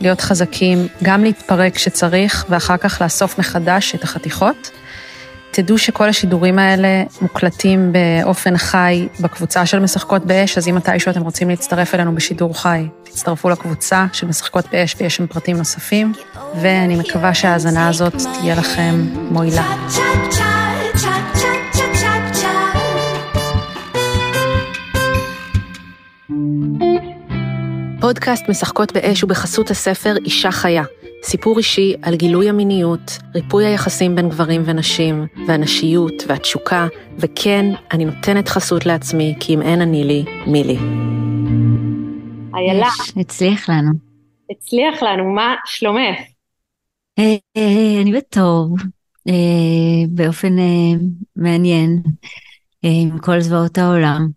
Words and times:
להיות 0.00 0.20
חזקים, 0.20 0.86
גם 1.02 1.24
להתפרק 1.24 1.74
כשצריך, 1.74 2.46
ואחר 2.48 2.76
כך 2.76 3.02
לאסוף 3.02 3.38
מחדש 3.38 3.94
את 3.94 4.04
החתיכות. 4.04 4.70
תדעו 5.50 5.78
שכל 5.78 6.08
השידורים 6.08 6.58
האלה 6.58 7.02
מוקלטים 7.20 7.92
באופן 7.92 8.56
חי 8.56 9.08
בקבוצה 9.20 9.66
של 9.66 9.78
משחקות 9.78 10.26
באש, 10.26 10.58
אז 10.58 10.68
אם 10.68 10.74
מתישהו 10.74 11.10
אתם 11.10 11.22
רוצים 11.22 11.50
להצטרף 11.50 11.94
אלינו 11.94 12.14
בשידור 12.14 12.62
חי, 12.62 12.86
תצטרפו 13.02 13.50
לקבוצה 13.50 14.06
של 14.12 14.26
משחקות 14.26 14.64
באש 14.72 14.96
ויש 15.00 15.16
שם 15.16 15.26
פרטים 15.26 15.56
נוספים, 15.56 16.12
ואני 16.60 16.96
מקווה 16.96 17.34
שההאזנה 17.34 17.88
הזאת 17.88 18.14
תהיה 18.40 18.54
לכם 18.54 19.06
מועילה. 19.30 19.62
פודקאסט 28.02 28.48
משחקות 28.48 28.92
באש 28.92 29.20
הוא 29.20 29.30
בחסות 29.30 29.70
הספר 29.70 30.14
אישה 30.24 30.50
חיה, 30.50 30.82
סיפור 31.22 31.58
אישי 31.58 31.94
על 32.02 32.16
גילוי 32.16 32.48
המיניות, 32.48 33.18
ריפוי 33.34 33.66
היחסים 33.66 34.14
בין 34.14 34.28
גברים 34.28 34.62
ונשים, 34.64 35.26
והנשיות 35.48 36.12
והתשוקה, 36.28 36.86
וכן, 37.18 37.66
אני 37.92 38.04
נותנת 38.04 38.48
חסות 38.48 38.86
לעצמי, 38.86 39.34
כי 39.40 39.54
אם 39.54 39.62
אין 39.62 39.80
אני 39.80 40.04
לי, 40.04 40.24
מי 40.46 40.64
לי. 40.64 40.78
איילה. 42.54 42.88
הצליח 43.16 43.68
לנו. 43.68 43.90
הצליח 44.50 45.02
לנו, 45.02 45.34
מה 45.34 45.54
שלומך? 45.66 46.18
אה, 47.18 47.36
אה, 47.56 48.02
אני 48.02 48.12
בטוב, 48.12 48.76
אה, 49.28 50.04
באופן 50.08 50.56
מעניין, 51.36 52.02
עם 52.82 53.18
כל 53.18 53.40
זוועות 53.40 53.78
העולם. 53.78 54.28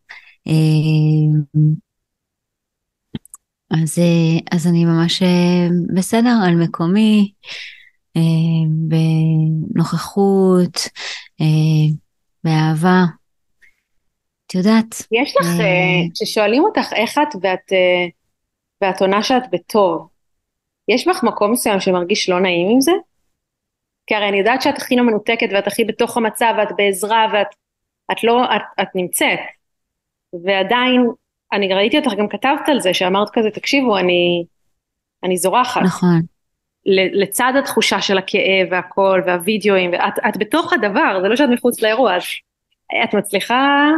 אז, 3.83 3.99
אז 4.51 4.67
אני 4.67 4.85
ממש 4.85 5.23
בסדר 5.95 6.35
על 6.47 6.55
מקומי, 6.55 7.31
בנוכחות, 9.73 10.89
באהבה. 12.43 13.03
את 14.47 14.55
יודעת. 14.55 14.95
יש 15.11 15.35
לך, 15.37 15.47
כששואלים 16.13 16.63
אותך 16.63 16.93
איך 16.93 17.17
את 17.17 17.35
ואת, 17.41 17.71
ואת 18.81 19.01
עונה 19.01 19.23
שאת 19.23 19.43
בטוב, 19.51 20.07
יש 20.87 21.07
לך 21.07 21.23
מקום 21.23 21.51
מסוים 21.51 21.79
שמרגיש 21.79 22.29
לא 22.29 22.39
נעים 22.39 22.67
עם 22.69 22.81
זה? 22.81 22.91
כי 24.07 24.15
הרי 24.15 24.29
אני 24.29 24.37
יודעת 24.37 24.61
שאת 24.61 24.77
הכי 24.77 24.95
לא 24.95 25.03
מנותקת 25.03 25.47
ואת 25.53 25.67
הכי 25.67 25.83
בתוך 25.83 26.17
המצב 26.17 26.53
ואת 26.57 26.69
בעזרה 26.77 27.25
ואת 27.33 27.47
את 28.11 28.23
לא, 28.23 28.43
את, 28.43 28.61
את 28.81 28.87
נמצאת. 28.95 29.39
ועדיין, 30.45 31.09
אני 31.55 31.73
ראיתי 31.73 31.97
אותך 31.97 32.11
גם 32.17 32.27
כתבת 32.27 32.69
על 32.69 32.79
זה, 32.79 32.93
שאמרת 32.93 33.27
כזה, 33.33 33.49
תקשיבו, 33.49 33.97
אני, 33.97 34.45
אני 35.23 35.37
זורחת. 35.37 35.81
נכון. 35.81 36.21
לצד 37.13 37.53
התחושה 37.59 38.01
של 38.01 38.17
הכאב 38.17 38.67
והכל 38.71 39.21
והווידאוים, 39.25 39.91
ואת 39.91 40.13
את 40.29 40.37
בתוך 40.37 40.73
הדבר, 40.73 41.19
זה 41.21 41.27
לא 41.27 41.35
שאת 41.35 41.49
מחוץ 41.49 41.81
לאירוע, 41.81 42.15
אז 42.15 42.23
את 43.03 43.15
מצליחה 43.15 43.89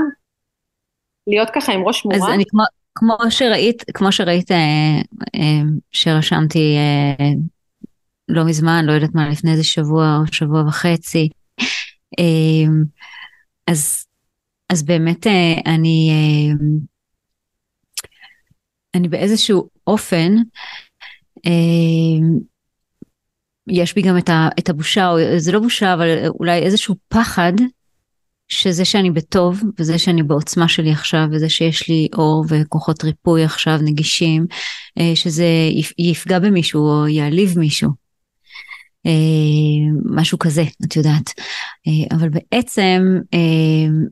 להיות 1.28 1.50
ככה 1.50 1.74
עם 1.74 1.82
ראש 1.88 2.06
מורם? 2.06 2.18
אז 2.18 2.34
אני 2.34 2.44
כמו, 2.48 2.64
כמו 2.96 3.18
שראית, 3.30 3.84
כמו 3.94 4.12
שראית 4.12 4.52
אה, 4.52 4.58
אה, 5.36 5.62
שרשמתי 5.92 6.76
אה, 6.78 7.30
לא 8.30 8.46
מזמן, 8.46 8.86
לא 8.86 8.92
יודעת 8.92 9.16
מה, 9.16 9.30
לפני 9.30 9.52
איזה 9.52 9.64
שבוע 9.64 10.18
או 10.22 10.34
שבוע 10.34 10.62
וחצי, 10.68 11.30
אז, 13.68 14.06
אז 14.70 14.84
באמת 14.84 15.28
אני, 15.66 16.12
אני 18.98 19.08
באיזשהו 19.08 19.70
אופן, 19.88 20.36
יש 23.68 23.96
בי 23.96 24.02
גם 24.02 24.18
את 24.60 24.70
הבושה, 24.70 25.10
או 25.10 25.18
זה 25.38 25.52
לא 25.52 25.60
בושה, 25.60 25.94
אבל 25.94 26.08
אולי 26.40 26.60
איזשהו 26.60 26.96
פחד 27.08 27.54
שזה 28.48 28.86
שאני 28.86 29.12
בטוב, 29.12 29.64
וזה 29.80 30.00
שאני 30.00 30.24
בעוצמה 30.24 30.68
שלי 30.68 30.92
עכשיו, 30.92 31.28
וזה 31.32 31.50
שיש 31.50 31.90
לי 31.90 32.08
אור 32.16 32.46
וכוחות 32.50 33.04
ריפוי 33.04 33.44
עכשיו 33.44 33.78
נגישים, 33.82 34.46
אה, 35.00 35.12
שזה 35.16 35.46
יפגע 35.98 36.40
במישהו 36.40 36.82
או 36.82 37.08
יעליב 37.08 37.60
מישהו. 37.60 38.07
אה, 39.08 39.12
משהו 40.06 40.40
כזה, 40.40 40.64
את 40.86 40.96
יודעת. 40.96 41.34
אה, 41.88 42.18
אבל 42.18 42.30
בעצם, 42.30 43.02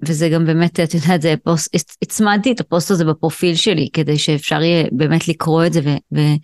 וזה 0.08 0.30
גם 0.30 0.46
באמת, 0.46 0.80
את 0.80 0.94
יודעת, 0.94 1.22
זה 1.22 1.36
פוסט, 1.44 1.76
הצמדתי 2.02 2.52
את 2.52 2.60
הפוסט 2.60 2.92
הזה 2.92 3.06
בפרופיל 3.06 3.56
שלי, 3.56 3.90
כדי 3.94 4.18
שאפשר 4.18 4.62
יהיה 4.62 4.86
באמת 4.92 5.28
לקרוא 5.28 5.66
את 5.66 5.74
זה 5.74 5.82
ו- 5.84 6.18
ו- 6.18 6.36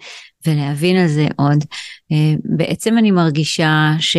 ולהבין 0.47 0.97
על 0.97 1.07
זה 1.07 1.27
עוד. 1.35 1.63
בעצם 2.43 2.97
אני 2.97 3.11
מרגישה 3.11 3.91
ש... 3.99 4.17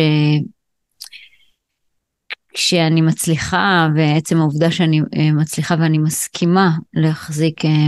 כשאני 2.53 3.01
מצליחה, 3.01 3.87
ועצם 3.95 4.37
העובדה 4.37 4.71
שאני 4.71 5.01
אה, 5.17 5.31
מצליחה 5.31 5.75
ואני 5.79 5.97
מסכימה 5.97 6.71
להחזיק, 6.93 7.65
אה, 7.65 7.87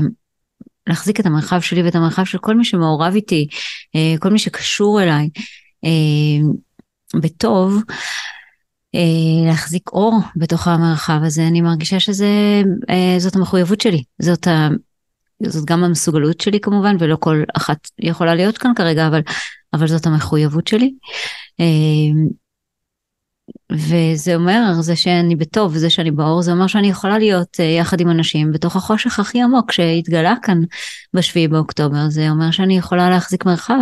להחזיק 0.88 1.20
את 1.20 1.26
המרחב 1.26 1.62
שלי 1.62 1.84
ואת 1.84 1.96
המרחב 1.96 2.24
של 2.24 2.38
כל 2.38 2.56
מי 2.56 2.66
שמעורב 2.66 3.16
איתי, 3.16 3.48
אה, 3.96 4.16
כל 4.20 4.30
מי 4.30 4.40
שקשור 4.40 5.02
אליי, 5.02 5.30
בטוב, 7.16 7.84
להחזיק 9.48 9.90
אור 9.90 10.20
בתוך 10.36 10.68
המרחב 10.68 11.20
הזה, 11.24 11.48
אני 11.48 11.62
מרגישה 11.62 12.00
שזאת 12.00 13.36
המחויבות 13.36 13.82
שלי, 13.82 14.04
זאת, 14.22 14.48
ה, 14.48 14.68
זאת 15.44 15.66
גם 15.66 15.84
המסוגלות 15.84 16.42
שלי 16.42 16.60
כמובן, 16.60 16.96
ולא 17.00 17.18
כל 17.20 17.44
אחת 17.58 17.78
יכולה 18.00 18.36
להיות 18.36 18.58
כאן 18.58 18.72
כרגע, 18.76 19.08
אבל, 19.08 19.22
אבל 19.74 19.88
זאת 19.88 20.06
המחויבות 20.06 20.68
שלי. 20.68 20.94
וזה 23.72 24.36
אומר, 24.36 24.74
זה 24.82 24.96
שאני 24.96 25.36
בטוב 25.36 25.72
וזה 25.76 25.90
שאני 25.90 26.12
באור, 26.12 26.42
זה 26.42 26.52
אומר 26.52 26.68
שאני 26.68 26.88
יכולה 26.88 27.18
להיות 27.18 27.60
יחד 27.80 28.00
עם 28.00 28.10
אנשים 28.10 28.52
בתוך 28.52 28.76
החושך 28.76 29.20
הכי 29.20 29.42
עמוק 29.42 29.72
שהתגלה 29.72 30.34
כאן 30.42 30.58
בשביעי 31.14 31.48
באוקטובר. 31.48 32.10
זה 32.10 32.30
אומר 32.30 32.52
שאני 32.52 32.78
יכולה 32.78 33.10
להחזיק 33.10 33.46
מרחב, 33.46 33.76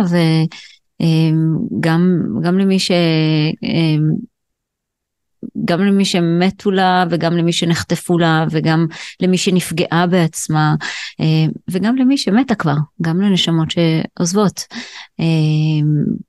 אה, 1.04 1.30
גם 2.40 2.58
למי 2.58 2.78
ש... 2.78 2.90
אה, 3.64 3.96
גם 5.64 5.80
למי 5.80 6.04
שמתו 6.04 6.70
לה 6.70 7.04
וגם 7.10 7.36
למי 7.36 7.52
שנחטפו 7.52 8.18
לה 8.18 8.44
וגם 8.50 8.86
למי 9.20 9.38
שנפגעה 9.38 10.06
בעצמה 10.06 10.74
וגם 11.70 11.96
למי 11.96 12.18
שמתה 12.18 12.54
כבר, 12.54 12.74
גם 13.02 13.20
לנשמות 13.20 13.68
שעוזבות. 13.70 14.60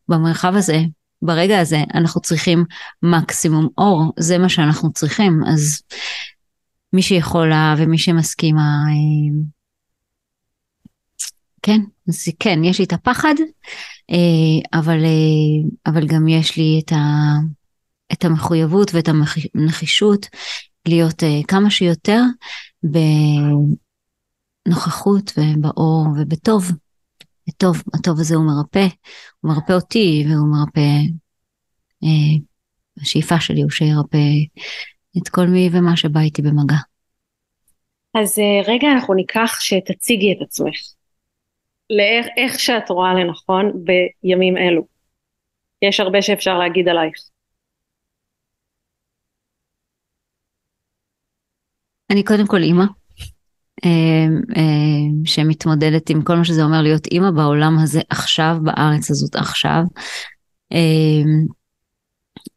במרחב 0.09 0.55
הזה 0.55 0.79
ברגע 1.21 1.59
הזה 1.59 1.83
אנחנו 1.93 2.21
צריכים 2.21 2.63
מקסימום 3.03 3.67
אור, 3.77 4.13
זה 4.19 4.37
מה 4.37 4.49
שאנחנו 4.49 4.93
צריכים, 4.93 5.39
אז 5.47 5.81
מי 6.93 7.01
שיכולה 7.01 7.75
ומי 7.77 7.97
שמסכימה, 7.97 8.83
כן, 11.61 11.81
אז 12.07 12.27
כן, 12.39 12.63
יש 12.63 12.79
לי 12.79 12.85
את 12.85 12.93
הפחד, 12.93 13.33
אה, 14.11 14.79
אבל, 14.79 15.05
אה, 15.05 15.69
אבל 15.85 16.07
גם 16.07 16.27
יש 16.27 16.57
לי 16.57 16.81
את, 16.85 16.91
ה, 16.91 16.95
את 18.13 18.25
המחויבות 18.25 18.91
ואת 18.93 19.09
הנחישות 19.55 20.25
להיות 20.87 21.23
כמה 21.47 21.69
שיותר 21.69 22.21
בנוכחות 24.65 25.31
ובאור 25.37 26.07
ובטוב. 26.17 26.71
הטוב, 27.47 27.83
הטוב 27.93 28.19
הזה 28.19 28.35
הוא 28.35 28.45
מרפא, 28.45 28.87
הוא 29.41 29.51
מרפא 29.51 29.73
אותי 29.73 30.25
והוא 30.29 30.51
מרפא 30.51 30.89
אה, 32.03 32.37
השאיפה 33.01 33.39
שלי 33.39 33.61
הוא 33.61 33.71
שירפא 33.71 34.17
את 35.17 35.29
כל 35.29 35.47
מי 35.47 35.69
ומה 35.71 35.97
שבא 35.97 36.19
איתי 36.19 36.41
במגע. 36.41 36.75
אז 38.15 38.39
אה, 38.39 38.73
רגע 38.73 38.87
אנחנו 38.91 39.13
ניקח 39.13 39.57
שתציגי 39.59 40.31
את 40.31 40.37
עצמך. 40.41 40.94
לאיך 41.89 42.59
שאת 42.59 42.89
רואה 42.89 43.13
לנכון 43.13 43.71
בימים 43.83 44.57
אלו. 44.57 44.85
יש 45.81 45.99
הרבה 45.99 46.21
שאפשר 46.21 46.57
להגיד 46.57 46.87
עלייך. 46.87 47.15
אני 52.09 52.23
קודם 52.23 52.47
כל 52.47 52.63
אימא, 52.63 52.83
אה, 53.85 54.25
אה, 54.57 55.25
שמתמודדת 55.25 56.09
עם 56.09 56.21
כל 56.21 56.35
מה 56.35 56.45
שזה 56.45 56.63
אומר 56.63 56.81
להיות 56.81 57.07
אימא 57.07 57.31
בעולם 57.31 57.77
הזה 57.83 58.01
עכשיו, 58.09 58.57
בארץ 58.63 59.11
הזאת 59.11 59.35
עכשיו. 59.35 59.81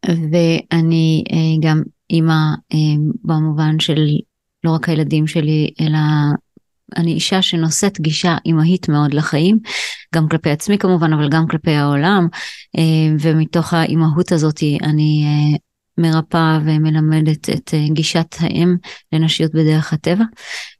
ואני 0.05 1.23
גם 1.61 1.81
אימא 2.09 2.39
במובן 3.23 3.79
של 3.79 3.99
לא 4.63 4.71
רק 4.71 4.89
הילדים 4.89 5.27
שלי, 5.27 5.73
אלא 5.81 5.99
אני 6.97 7.11
אישה 7.11 7.41
שנושאת 7.41 8.01
גישה 8.01 8.35
אימהית 8.45 8.89
מאוד 8.89 9.13
לחיים, 9.13 9.59
גם 10.15 10.27
כלפי 10.29 10.49
עצמי 10.49 10.77
כמובן, 10.77 11.13
אבל 11.13 11.29
גם 11.29 11.47
כלפי 11.47 11.71
העולם, 11.71 12.27
אה, 12.77 13.15
ומתוך 13.19 13.73
האימהות 13.73 14.31
הזאת 14.31 14.59
אני 14.83 15.23
אה, 15.25 15.57
מרפאה 15.97 16.59
ומלמדת 16.65 17.49
את 17.49 17.73
אה, 17.73 17.85
גישת 17.93 18.35
האם 18.39 18.75
לנשיות 19.13 19.51
בדרך 19.51 19.93
הטבע, 19.93 20.23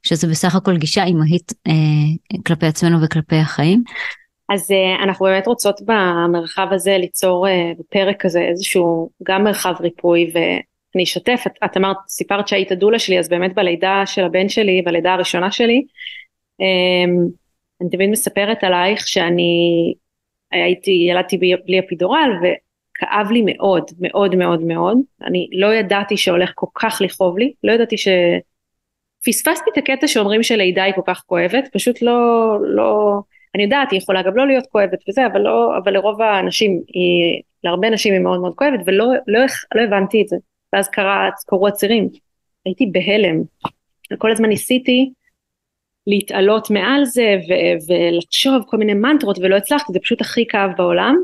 שזה 0.03 0.27
בסך 0.27 0.55
הכל 0.55 0.77
גישה 0.77 1.03
אימהית 1.03 1.53
כלפי 2.47 2.65
עצמנו 2.65 3.01
וכלפי 3.01 3.35
החיים. 3.35 3.83
אז 4.53 4.67
אנחנו 5.03 5.25
באמת 5.25 5.47
רוצות 5.47 5.81
במרחב 5.85 6.67
הזה 6.71 6.97
ליצור 6.97 7.47
בפרק 7.79 8.25
הזה 8.25 8.39
איזשהו 8.39 9.09
גם 9.23 9.43
מרחב 9.43 9.73
ריפוי 9.79 10.31
אני 10.99 11.03
אשתף, 11.03 11.43
את, 11.47 11.51
את 11.65 11.77
אמרת, 11.77 11.97
סיפרת 12.07 12.47
שהיית 12.47 12.71
דולה 12.71 12.99
שלי, 12.99 13.19
אז 13.19 13.29
באמת 13.29 13.55
בלידה 13.55 14.03
של 14.05 14.23
הבן 14.23 14.49
שלי, 14.49 14.81
בלידה 14.81 15.13
הראשונה 15.13 15.51
שלי, 15.51 15.83
אמ, 16.59 17.27
אני 17.81 17.89
תמיד 17.89 18.09
מספרת 18.09 18.63
עלייך 18.63 19.07
שאני 19.07 19.93
הייתי, 20.51 20.91
ילדתי 20.91 21.37
בלי 21.37 21.79
אפידורל 21.79 22.29
וכאב 22.41 23.31
לי 23.31 23.41
מאוד, 23.45 23.91
מאוד 23.99 24.35
מאוד 24.35 24.61
מאוד, 24.63 24.97
אני 25.23 25.47
לא 25.51 25.73
ידעתי 25.73 26.17
שהולך 26.17 26.51
כל 26.55 26.67
כך 26.75 27.01
לכאוב 27.01 27.37
לי, 27.37 27.53
לא 27.63 27.71
ידעתי 27.71 27.97
ש... 27.97 28.07
פספסתי 29.25 29.69
את 29.73 29.77
הקטע 29.77 30.07
שאומרים 30.07 30.43
שלידה 30.43 30.83
היא 30.83 30.93
כל 30.93 31.01
כך 31.05 31.23
כואבת, 31.25 31.69
פשוט 31.73 32.01
לא, 32.01 32.17
לא, 32.61 33.19
אני 33.55 33.63
יודעת, 33.63 33.91
היא 33.91 33.97
יכולה 33.97 34.21
גם 34.21 34.35
לא 34.35 34.47
להיות 34.47 34.65
כואבת 34.67 34.99
וזה, 35.09 35.25
אבל 35.25 35.41
לא, 35.41 35.77
אבל 35.77 35.93
לרוב 35.93 36.21
האנשים, 36.21 36.81
היא, 36.87 37.41
להרבה 37.63 37.89
נשים 37.89 38.13
היא 38.13 38.21
מאוד 38.21 38.39
מאוד 38.39 38.55
כואבת, 38.55 38.79
ולא 38.85 39.05
לא, 39.27 39.39
לא 39.75 39.81
הבנתי 39.81 40.21
את 40.21 40.27
זה. 40.27 40.37
ואז 40.73 40.89
קרה, 40.89 41.29
קרו 41.47 41.67
הצירים. 41.67 42.09
הייתי 42.65 42.85
בהלם. 42.85 43.41
כל 44.17 44.31
הזמן 44.31 44.49
ניסיתי 44.49 45.09
להתעלות 46.07 46.69
מעל 46.69 47.05
זה 47.05 47.35
ו- 47.49 47.91
ולחשוב 47.91 48.63
כל 48.67 48.77
מיני 48.77 48.93
מנטרות 48.93 49.37
ולא 49.39 49.55
הצלחתי, 49.55 49.93
זה 49.93 49.99
פשוט 49.99 50.21
הכי 50.21 50.47
כאב 50.47 50.71
בעולם. 50.77 51.15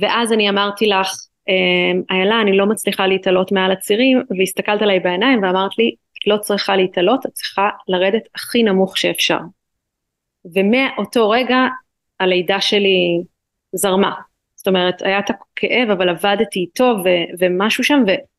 ואז 0.00 0.32
אני 0.32 0.48
אמרתי 0.48 0.86
לך, 0.86 1.08
אמ, 1.48 2.02
איילה, 2.10 2.40
אני 2.40 2.56
לא 2.56 2.66
מצליחה 2.66 3.06
להתעלות 3.06 3.52
מעל 3.52 3.72
הצירים, 3.72 4.22
והסתכלת 4.38 4.82
עליי 4.82 5.00
בעיניים 5.00 5.42
ואמרת 5.42 5.78
לי, 5.78 5.94
את 6.18 6.26
לא 6.26 6.36
צריכה 6.36 6.76
להתעלות, 6.76 7.26
את 7.26 7.32
צריכה 7.32 7.68
לרדת 7.88 8.22
הכי 8.34 8.62
נמוך 8.62 8.98
שאפשר. 8.98 9.38
ומאותו 10.54 11.30
רגע 11.30 11.66
הלידה 12.20 12.60
שלי 12.60 13.22
זרמה. 13.72 14.14
זאת 14.56 14.68
אומרת, 14.68 15.02
היה 15.02 15.18
את 15.18 15.30
הכאב, 15.30 15.90
אבל 15.90 16.08
עבדתי 16.08 16.60
איתו 16.60 16.94
ו- 17.04 17.32
ומשהו 17.38 17.84
שם, 17.84 18.02
ו- 18.06 18.29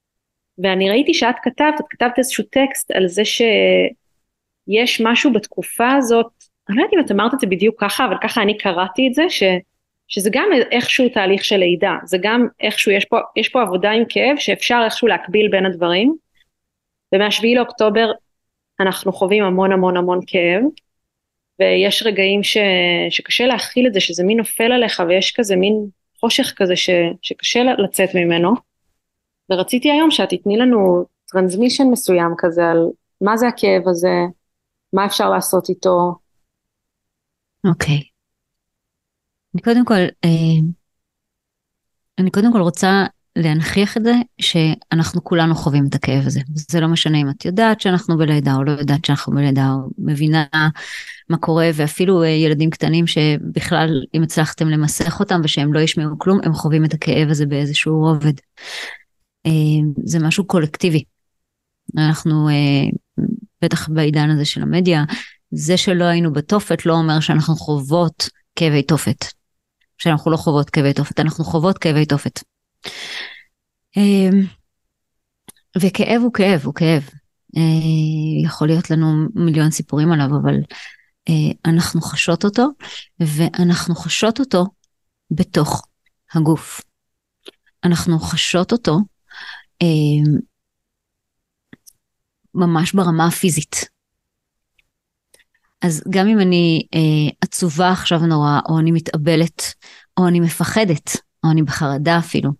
ואני 0.63 0.90
ראיתי 0.90 1.13
שאת 1.13 1.36
כתבת, 1.44 1.80
את 1.80 1.86
כתבת 1.90 2.18
איזשהו 2.18 2.44
טקסט 2.44 2.92
על 2.92 3.08
זה 3.08 3.25
שיש 3.25 5.02
משהו 5.02 5.34
בתקופה 5.34 5.92
הזאת, 5.92 6.31
אני 6.69 6.78
לא 6.78 6.81
יודעת 6.81 6.94
אם 6.94 7.06
את 7.06 7.12
אמרת 7.12 7.34
את 7.34 7.40
זה 7.40 7.48
בדיוק 7.48 7.81
ככה, 7.84 8.06
אבל 8.06 8.16
ככה 8.24 8.42
אני 8.42 8.58
קראתי 8.58 9.08
את 9.08 9.13
זה, 9.13 9.30
ש, 9.30 9.44
שזה 10.08 10.30
גם 10.34 10.50
איכשהו 10.72 11.10
תהליך 11.10 11.46
של 11.46 11.58
לידה, 11.58 11.96
זה 12.06 12.18
גם 12.22 12.48
איכשהו, 12.60 12.92
יש 12.92 13.06
פה, 13.06 13.18
יש 13.36 13.50
פה 13.50 13.62
עבודה 13.62 13.92
עם 13.92 14.04
כאב 14.10 14.38
שאפשר 14.38 14.81
איכשהו 14.86 15.08
להקביל 15.08 15.48
בין 15.52 15.66
הדברים, 15.66 16.16
ומהשביעי 17.16 17.56
לאוקטובר 17.56 18.12
אנחנו 18.80 19.14
חווים 19.14 19.44
המון 19.44 19.72
המון 19.72 19.98
המון 19.98 20.19
כאב, 20.28 20.64
ויש 21.60 22.04
רגעים 22.04 22.44
ש, 22.44 22.57
שקשה 23.10 23.46
להכיל 23.46 23.88
את 23.88 23.94
זה, 23.94 24.00
שזה 24.00 24.24
מין 24.24 24.38
נופל 24.38 24.72
עליך 24.72 25.04
ויש 25.07 25.31
כזה 25.31 25.56
מין 25.56 25.86
חושך 26.19 26.54
כזה 26.56 26.75
ש, 26.75 26.90
שקשה 27.22 27.64
לצאת 27.64 28.16
ממנו. 28.16 28.70
ורציתי 29.50 29.92
היום 29.92 30.12
שאת 30.12 30.30
תתני 30.30 30.58
לנו 30.58 31.06
טרנסמישן 31.28 31.84
מסוים 31.92 32.34
כזה 32.38 32.68
על 32.68 32.90
מה 33.22 33.38
זה 33.38 33.48
הכאב 33.48 33.88
הזה, 33.88 34.16
מה 34.94 35.06
אפשר 35.06 35.30
לעשות 35.30 35.70
איתו. 35.70 36.16
אוקיי. 37.68 37.98
Okay. 37.98 38.12
אני 39.54 39.62
קודם 39.62 39.86
כל, 39.86 39.94
אה, 40.26 40.70
אני 42.20 42.32
קודם 42.32 42.54
כל 42.54 42.62
רוצה 42.62 43.04
להנכיח 43.36 43.98
את 43.98 44.04
זה 44.04 44.14
שאנחנו 44.42 45.24
כולנו 45.24 45.56
חווים 45.56 45.86
את 45.90 45.96
הכאב 45.96 46.24
הזה. 46.26 46.40
זה 46.54 46.80
לא 46.80 46.88
משנה 46.88 47.18
אם 47.18 47.30
את 47.30 47.46
יודעת 47.46 47.82
שאנחנו 47.82 48.18
בלידה 48.18 48.56
או 48.56 48.64
לא 48.64 48.72
יודעת 48.72 49.06
שאנחנו 49.06 49.34
בלידה 49.34 49.68
או 49.72 49.90
מבינה 49.98 50.46
מה 51.30 51.38
קורה 51.38 51.70
ואפילו 51.74 52.24
אה, 52.24 52.28
ילדים 52.28 52.70
קטנים 52.70 53.08
שבכלל 53.08 53.90
אם 54.14 54.24
הצלחתם 54.24 54.70
למסך 54.70 55.20
אותם 55.20 55.42
ושהם 55.44 55.74
לא 55.74 55.80
ישמעו 55.80 56.20
כלום 56.20 56.40
הם 56.44 56.54
חווים 56.54 56.86
את 56.86 56.94
הכאב 56.94 57.30
הזה 57.30 57.46
באיזשהו 57.46 58.00
רובד. 58.00 58.34
אה, 59.46 59.52
זה 60.06 60.20
משהו 60.20 60.48
קולקטיבי. 60.48 61.04
אנחנו, 61.98 62.50
אה, 62.50 62.90
בטח 63.62 63.90
בעידן 63.90 64.30
הזה 64.30 64.46
של 64.46 64.62
המדיה, 64.62 65.04
זה 65.52 65.78
שלא 65.78 66.04
היינו 66.04 66.34
בתופת 66.34 66.86
לא 66.86 66.94
אומר 66.94 67.20
שאנחנו 67.20 67.56
חוות 67.56 68.30
כאבי 68.56 68.84
תופת. 68.84 69.26
שאנחנו 69.98 70.32
לא 70.32 70.38
חוות 70.38 70.70
כאבי 70.70 70.94
תופת, 70.94 71.20
אנחנו 71.20 71.44
חוות 71.44 71.78
כאבי 71.78 72.06
תופת. 72.06 72.40
אה, 73.98 74.30
וכאב 75.82 76.22
הוא 76.22 76.34
כאב, 76.34 76.62
הוא 76.64 76.74
כאב. 76.74 77.10
יכול 78.44 78.68
להיות 78.68 78.92
לנו 78.92 79.28
מיליון 79.36 79.72
סיפורים 79.72 80.12
עליו, 80.12 80.28
אבל 80.42 80.56
אנחנו 81.66 82.02
חשות 82.02 82.46
אותו, 82.46 82.68
ואנחנו 83.20 83.96
חשות 83.96 84.40
אותו 84.40 84.66
בתוך 85.32 85.82
הגוף. 86.34 86.82
אנחנו 87.84 88.20
חשות 88.20 88.72
אותו 88.72 89.00
ממש 92.56 92.94
ברמה 92.94 93.28
הפיזית. 93.28 93.76
אז 95.81 96.04
גם 96.09 96.28
אם 96.28 96.40
אני 96.40 96.88
אה, 96.95 97.33
עצובה 97.42 97.92
עכשיו 97.92 98.19
נורא, 98.19 98.59
או 98.69 98.80
אני 98.80 98.92
מתאבלת, 98.92 99.73
או 100.18 100.28
אני 100.28 100.40
מפחדת, 100.40 101.18
או 101.44 101.52
אני 101.52 101.64
בחרדה 101.64 102.19
אפילו, 102.19 102.52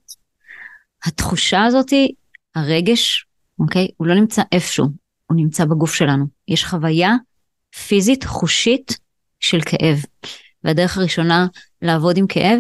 התחושה 1.06 1.64
הזאתי, 1.64 2.14
הרגש, 2.56 3.26
אוקיי, 3.60 3.88
הוא 3.98 4.08
לא 4.08 4.16
נמצא 4.16 4.42
איפשהו, 4.52 4.86
הוא 5.26 5.38
נמצא 5.38 5.66
בגוף 5.66 5.94
שלנו. 5.94 6.26
יש 6.48 6.66
חוויה 6.66 7.16
פיזית, 7.88 8.24
חושית, 8.24 8.98
של 9.42 9.62
כאב. 9.66 10.04
והדרך 10.64 10.98
הראשונה 10.98 11.48
לעבוד 11.82 12.18
עם 12.18 12.28
כאב 12.28 12.60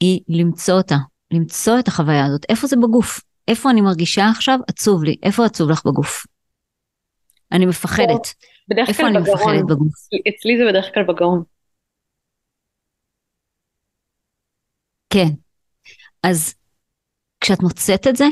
היא 0.00 0.20
למצוא 0.28 0.74
אותה, 0.74 0.96
למצוא 1.30 1.78
את 1.78 1.88
החוויה 1.88 2.26
הזאת. 2.26 2.46
איפה 2.48 2.66
זה 2.66 2.76
בגוף? 2.76 3.20
איפה 3.48 3.70
אני 3.70 3.80
מרגישה 3.80 4.28
עכשיו 4.28 4.58
עצוב 4.68 5.04
לי, 5.04 5.16
איפה 5.22 5.44
עצוב 5.44 5.70
לך 5.70 5.82
בגוף? 5.86 6.26
אני 7.52 7.66
מפחדת. 7.66 8.34
בדרך 8.68 8.88
איפה 8.88 9.06
אני 9.06 9.20
בגרון. 9.20 9.34
מפחדת 9.34 9.64
בגוף? 9.68 9.92
אצלי 10.28 10.58
זה 10.58 10.64
בדרך 10.70 10.94
כלל 10.94 11.04
בגרון. 11.04 11.42
כן. 15.10 15.28
אז 16.22 16.54
כשאת 17.40 17.62
מוצאת 17.62 18.06
את 18.06 18.16
זה, 18.16 18.26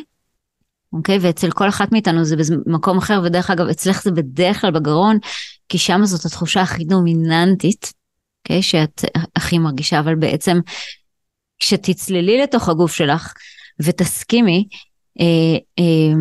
אוקיי? 0.92 1.18
ואצל 1.22 1.50
כל 1.50 1.68
אחת 1.68 1.92
מאיתנו 1.92 2.24
זה 2.24 2.36
במקום 2.66 2.98
אחר, 2.98 3.20
ודרך 3.24 3.50
אגב, 3.50 3.66
אצלך 3.66 4.02
זה 4.02 4.10
בדרך 4.10 4.60
כלל 4.60 4.70
בגרון, 4.70 5.18
כי 5.68 5.78
שם 5.78 6.00
זאת 6.04 6.24
התחושה 6.24 6.62
הכי 6.62 6.84
דומיננטית, 6.84 7.92
אוקיי? 8.38 8.62
שאת 8.62 9.04
הכי 9.36 9.58
מרגישה, 9.58 10.00
אבל 10.00 10.14
בעצם 10.14 10.58
כשתצללי 11.58 12.42
לתוך 12.42 12.68
הגוף 12.68 12.92
שלך 12.92 13.32
ותסכימי 13.82 14.68
אה, 15.20 15.58
אה, 15.78 16.14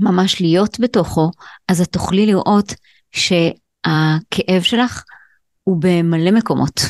ממש 0.00 0.40
להיות 0.40 0.80
בתוכו, 0.80 1.30
אז 1.68 1.80
את 1.80 1.92
תוכלי 1.92 2.26
לראות 2.26 2.74
שהכאב 3.12 4.62
שלך 4.62 5.04
הוא 5.64 5.76
במלא 5.80 6.30
מקומות, 6.30 6.80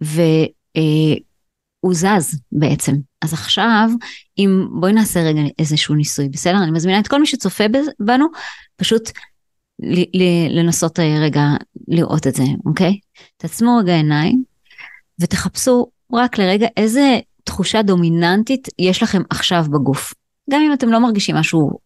והוא 0.00 1.94
זז 1.94 2.40
בעצם. 2.52 2.94
אז 3.22 3.32
עכשיו, 3.32 3.88
אם 4.38 4.66
בואי 4.80 4.92
נעשה 4.92 5.20
רגע 5.20 5.40
איזשהו 5.58 5.94
ניסוי, 5.94 6.28
בסדר? 6.28 6.62
אני 6.62 6.70
מזמינה 6.70 6.98
את 6.98 7.08
כל 7.08 7.20
מי 7.20 7.26
שצופה 7.26 7.64
בנו, 8.00 8.26
פשוט 8.76 9.10
לנסות 10.50 10.98
רגע 10.98 11.42
לראות 11.88 12.26
את 12.26 12.34
זה, 12.34 12.42
אוקיי? 12.66 12.98
תעצמו 13.36 13.76
רגע 13.76 13.94
עיניים 13.94 14.42
ותחפשו 15.20 15.86
רק 16.12 16.38
לרגע 16.38 16.66
איזה 16.76 17.18
תחושה 17.44 17.82
דומיננטית 17.82 18.68
יש 18.78 19.02
לכם 19.02 19.22
עכשיו 19.30 19.64
בגוף. 19.70 20.14
גם 20.50 20.60
אם 20.60 20.72
אתם 20.72 20.88
לא 20.88 20.98
מרגישים 20.98 21.36
משהו 21.36 21.78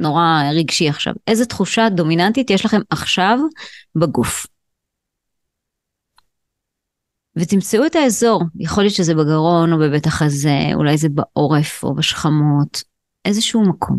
נורא 0.00 0.42
רגשי 0.54 0.88
עכשיו, 0.88 1.14
איזה 1.26 1.46
תחושה 1.46 1.88
דומיננטית 1.88 2.50
יש 2.50 2.64
לכם 2.64 2.80
עכשיו 2.90 3.38
בגוף. 3.94 4.46
ותמצאו 7.36 7.86
את 7.86 7.96
האזור, 7.96 8.42
יכול 8.58 8.84
להיות 8.84 8.94
שזה 8.94 9.14
בגרון 9.14 9.72
או 9.72 9.78
בבית 9.78 10.06
החזה, 10.06 10.58
אולי 10.74 10.98
זה 10.98 11.08
בעורף 11.08 11.84
או 11.84 11.94
בשכמות, 11.94 12.82
איזשהו 13.24 13.62
מקום. 13.68 13.98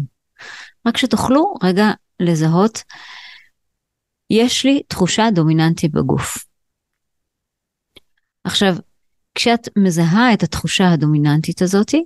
רק 0.88 0.98
שתוכלו 0.98 1.54
רגע 1.64 1.92
לזהות, 2.20 2.84
יש 4.30 4.66
לי 4.66 4.82
תחושה 4.88 5.28
דומיננטית 5.34 5.92
בגוף. 5.92 6.46
עכשיו, 8.44 8.76
כשאת 9.36 9.68
מזהה 9.78 10.34
את 10.34 10.44
התחושה 10.44 10.92
הדומיננטית 10.92 11.62
הזאתי, 11.62 12.06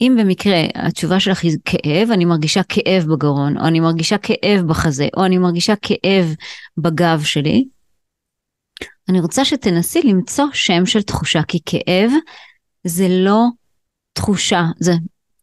אם 0.00 0.16
במקרה 0.20 0.62
התשובה 0.74 1.20
שלך 1.20 1.42
היא 1.42 1.56
כאב, 1.64 2.10
אני 2.10 2.24
מרגישה 2.24 2.62
כאב 2.68 3.04
בגרון, 3.04 3.58
או 3.58 3.66
אני 3.66 3.80
מרגישה 3.80 4.18
כאב 4.18 4.60
בחזה, 4.66 5.08
או 5.16 5.24
אני 5.24 5.38
מרגישה 5.38 5.74
כאב 5.82 6.34
בגב 6.78 7.22
שלי, 7.24 7.64
אני 9.08 9.20
רוצה 9.20 9.44
שתנסי 9.44 10.02
למצוא 10.02 10.44
שם 10.52 10.86
של 10.86 11.02
תחושה, 11.02 11.42
כי 11.48 11.58
כאב 11.66 12.10
זה 12.84 13.06
לא 13.10 13.44
תחושה, 14.12 14.64
זה, 14.80 14.92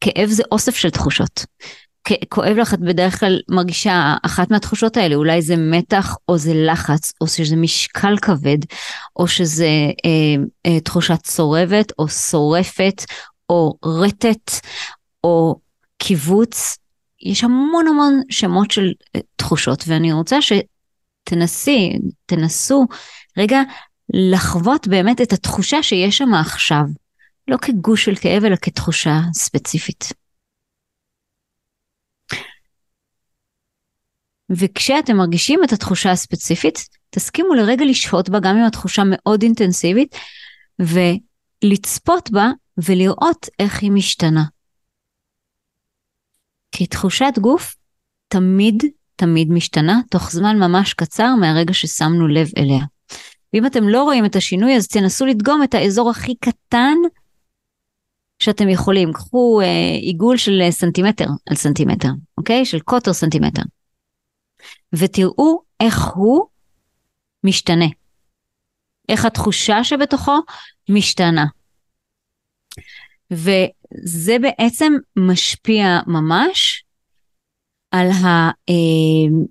כאב 0.02 0.30
זה 0.30 0.44
אוסף 0.52 0.76
של 0.76 0.90
תחושות. 0.90 1.46
כואב 2.30 2.58
לך, 2.58 2.74
את 2.74 2.80
בדרך 2.80 3.20
כלל 3.20 3.40
מרגישה 3.50 4.16
אחת 4.24 4.52
מהתחושות 4.52 4.98
האלה, 4.98 5.16
אולי 5.16 5.42
זה 5.42 5.56
מתח 5.58 6.16
או 6.30 6.38
זה 6.38 6.54
לחץ, 6.56 7.14
או 7.22 7.28
שזה 7.28 7.56
משקל 7.56 8.16
כבד, 8.22 8.58
או 9.16 9.28
שזה 9.28 9.68
אה, 10.06 10.44
אה, 10.66 10.80
תחושת 10.80 11.20
צורבת 11.24 11.92
או 12.00 12.08
שורפת, 12.08 13.04
או 13.54 13.78
רטט, 13.86 14.52
או 15.24 15.60
קיבוץ. 15.98 16.78
יש 17.22 17.44
המון 17.44 17.88
המון 17.88 18.22
שמות 18.30 18.72
של 18.72 18.92
אה, 19.16 19.22
תחושות, 19.36 19.84
ואני 19.88 20.14
רוצה 20.14 20.38
שתנסי, 20.42 22.00
תנסו 22.26 22.86
רגע 23.38 23.62
לחוות 24.14 24.88
באמת 24.88 25.22
את 25.22 25.34
התחושה 25.34 25.84
שיש 25.84 26.18
שם 26.18 26.34
עכשיו, 26.34 26.84
לא 27.48 27.58
כגוש 27.58 28.06
של 28.06 28.16
כאב, 28.16 28.46
אלא 28.46 28.56
כתחושה 28.56 29.20
ספציפית. 29.34 30.14
וכשאתם 34.50 35.16
מרגישים 35.16 35.60
את 35.64 35.74
התחושה 35.74 36.12
הספציפית, 36.12 36.80
תסכימו 37.10 37.54
לרגע 37.54 37.86
לשהות 37.86 38.30
בה 38.30 38.40
גם 38.40 38.58
אם 38.58 38.66
התחושה 38.66 39.02
מאוד 39.06 39.42
אינטנסיבית, 39.42 40.16
ולצפות 40.80 42.32
בה 42.32 42.52
ולראות 42.78 43.50
איך 43.60 43.82
היא 43.82 43.92
משתנה. 43.92 44.44
כי 46.72 46.88
תחושת 46.88 47.34
גוף 47.42 47.76
תמיד 48.28 48.84
תמיד 49.16 49.52
משתנה 49.52 50.00
תוך 50.10 50.32
זמן 50.32 50.60
ממש 50.60 50.94
קצר 50.94 51.36
מהרגע 51.40 51.74
ששמנו 51.74 52.28
לב 52.28 52.48
אליה. 52.58 52.86
ואם 53.54 53.66
אתם 53.66 53.88
לא 53.88 54.04
רואים 54.04 54.26
את 54.26 54.36
השינוי 54.36 54.76
אז 54.76 54.88
תנסו 54.88 55.26
לדגום 55.26 55.64
את 55.64 55.74
האזור 55.74 56.10
הכי 56.10 56.36
קטן 56.36 56.98
שאתם 58.40 58.70
יכולים. 58.70 59.14
קחו 59.14 59.62
אה, 59.62 59.96
עיגול 60.02 60.38
של 60.38 60.62
סנטימטר 60.70 61.28
על 61.50 61.56
סנטימטר, 61.56 62.10
אוקיי? 62.38 62.66
של 62.66 62.80
קוטר 62.80 63.14
סנטימטר. 63.14 63.62
ותראו 64.94 65.62
איך 65.80 66.04
הוא 66.16 66.46
משתנה. 67.44 67.86
איך 69.10 69.26
התחושה 69.26 69.84
שבתוכו 69.84 70.40
משתנה. 70.90 71.46
וזה 73.34 74.38
בעצם 74.42 74.94
משפיע 75.16 76.00
ממש 76.08 76.84
על, 77.92 78.08
ה, 78.12 78.52
אה, 78.70 79.44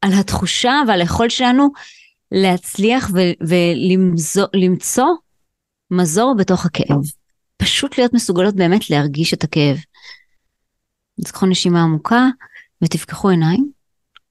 על 0.00 0.10
התחושה 0.20 0.72
ועל 0.88 1.00
היכולת 1.00 1.30
שלנו 1.30 1.68
להצליח 2.32 3.10
ולמצוא 4.54 5.08
מזור 5.90 6.34
בתוך 6.38 6.66
הכאב. 6.66 7.00
פשוט 7.56 7.98
להיות 7.98 8.14
מסוגלות 8.14 8.54
באמת 8.54 8.90
להרגיש 8.90 9.34
את 9.34 9.44
הכאב. 9.44 9.76
אז 11.24 11.30
קחו 11.30 11.46
נשימה 11.46 11.82
עמוקה 11.82 12.26
ותפקחו 12.84 13.28
עיניים, 13.28 13.70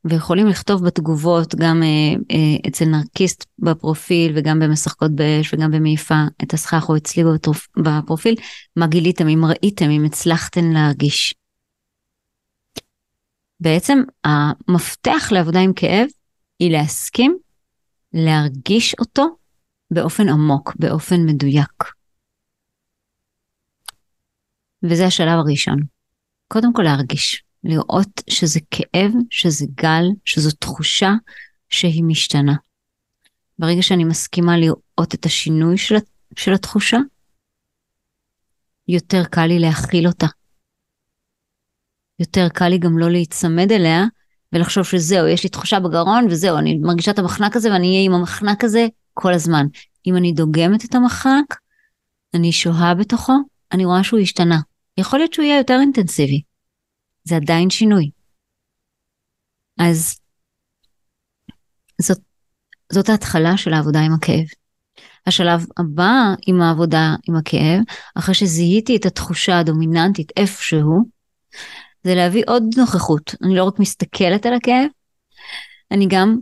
ויכולים 0.06 0.48
לכתוב 0.48 0.86
בתגובות 0.86 1.56
גם 1.56 1.84
אה, 1.84 2.36
אה, 2.36 2.70
אצל 2.70 2.86
נרקיסט 2.86 3.46
בפרופיל 3.60 4.32
וגם 4.36 4.60
במשחקות 4.60 5.12
באש 5.16 5.54
וגם 5.54 5.72
במעיפה 5.72 6.16
את 6.44 6.54
הסכך 6.54 6.90
או 6.90 6.98
אצלי 6.98 7.24
בפרופיל, 7.78 8.36
מה 8.76 8.88
גיליתם, 8.88 9.28
אם 9.28 9.46
ראיתם, 9.46 9.90
אם 9.90 10.06
הצלחתם 10.06 10.72
להרגיש. 10.72 11.36
בעצם 13.60 14.00
המפתח 14.24 15.32
לעבודה 15.32 15.60
עם 15.60 15.74
כאב 15.74 16.08
היא 16.60 16.72
להסכים 16.72 17.38
להרגיש 18.14 18.96
אותו 19.00 19.28
באופן 19.92 20.30
עמוק, 20.30 20.74
באופן 20.80 21.26
מדויק. 21.26 21.84
וזה 24.84 25.06
השלב 25.06 25.40
הראשון. 25.40 25.78
קודם 26.48 26.74
כל 26.74 26.84
להרגיש, 26.84 27.44
לראות 27.68 28.22
שזה 28.30 28.60
כאב, 28.72 29.12
שזה 29.30 29.66
גל, 29.76 30.06
שזו 30.26 30.52
תחושה 30.52 31.12
שהיא 31.70 32.04
משתנה. 32.04 32.54
ברגע 33.60 33.82
שאני 33.82 34.04
מסכימה 34.04 34.58
לראות 34.58 35.14
את 35.14 35.26
השינוי 35.26 35.78
של, 35.78 35.96
של 36.36 36.54
התחושה, 36.54 36.98
יותר 38.88 39.24
קל 39.26 39.46
לי 39.46 39.60
להכיל 39.60 40.08
אותה. 40.08 40.28
יותר 42.20 42.50
קל 42.50 42.68
לי 42.68 42.78
גם 42.78 42.98
לא 42.98 43.10
להיצמד 43.10 43.72
אליה 43.72 44.04
ולחשוב 44.54 44.84
שזהו, 44.84 45.28
יש 45.28 45.44
לי 45.44 45.50
תחושה 45.50 45.80
בגרון 45.80 46.26
וזהו, 46.30 46.58
אני 46.58 46.78
מרגישה 46.78 47.12
את 47.12 47.20
המחנק 47.20 47.56
הזה 47.56 47.72
ואני 47.72 47.88
אהיה 47.88 48.06
עם 48.06 48.14
המחנק 48.14 48.64
הזה 48.64 48.88
כל 49.14 49.34
הזמן. 49.34 49.66
אם 50.08 50.18
אני 50.18 50.32
דוגמת 50.32 50.86
את 50.86 50.96
המחנק, 50.96 51.56
אני 52.34 52.52
שוהה 52.52 52.96
בתוכו, 52.96 53.34
אני 53.72 53.86
רואה 53.86 54.04
שהוא 54.04 54.20
השתנה. 54.20 54.60
יכול 54.98 55.20
להיות 55.20 55.34
שהוא 55.34 55.46
יהיה 55.46 55.58
יותר 55.58 55.78
אינטנסיבי. 55.82 56.42
זה 57.28 57.36
עדיין 57.36 57.70
שינוי. 57.70 58.10
אז 59.80 60.20
זאת, 62.02 62.18
זאת 62.92 63.10
ההתחלה 63.10 63.58
של 63.58 63.74
העבודה 63.74 64.00
עם 64.00 64.14
הכאב. 64.14 64.46
השלב 65.28 65.66
הבא 65.78 66.14
עם 66.48 66.62
העבודה 66.62 67.16
עם 67.28 67.36
הכאב, 67.36 67.80
אחרי 68.16 68.36
שזיהיתי 68.36 68.96
את 68.96 69.06
התחושה 69.06 69.60
הדומיננטית 69.60 70.32
איפשהו, 70.38 71.04
זה 72.04 72.16
להביא 72.16 72.44
עוד 72.48 72.64
נוכחות. 72.78 73.36
אני 73.44 73.56
לא 73.56 73.64
רק 73.64 73.80
מסתכלת 73.80 74.46
על 74.46 74.54
הכאב, 74.54 74.88
אני 75.92 76.08
גם 76.10 76.38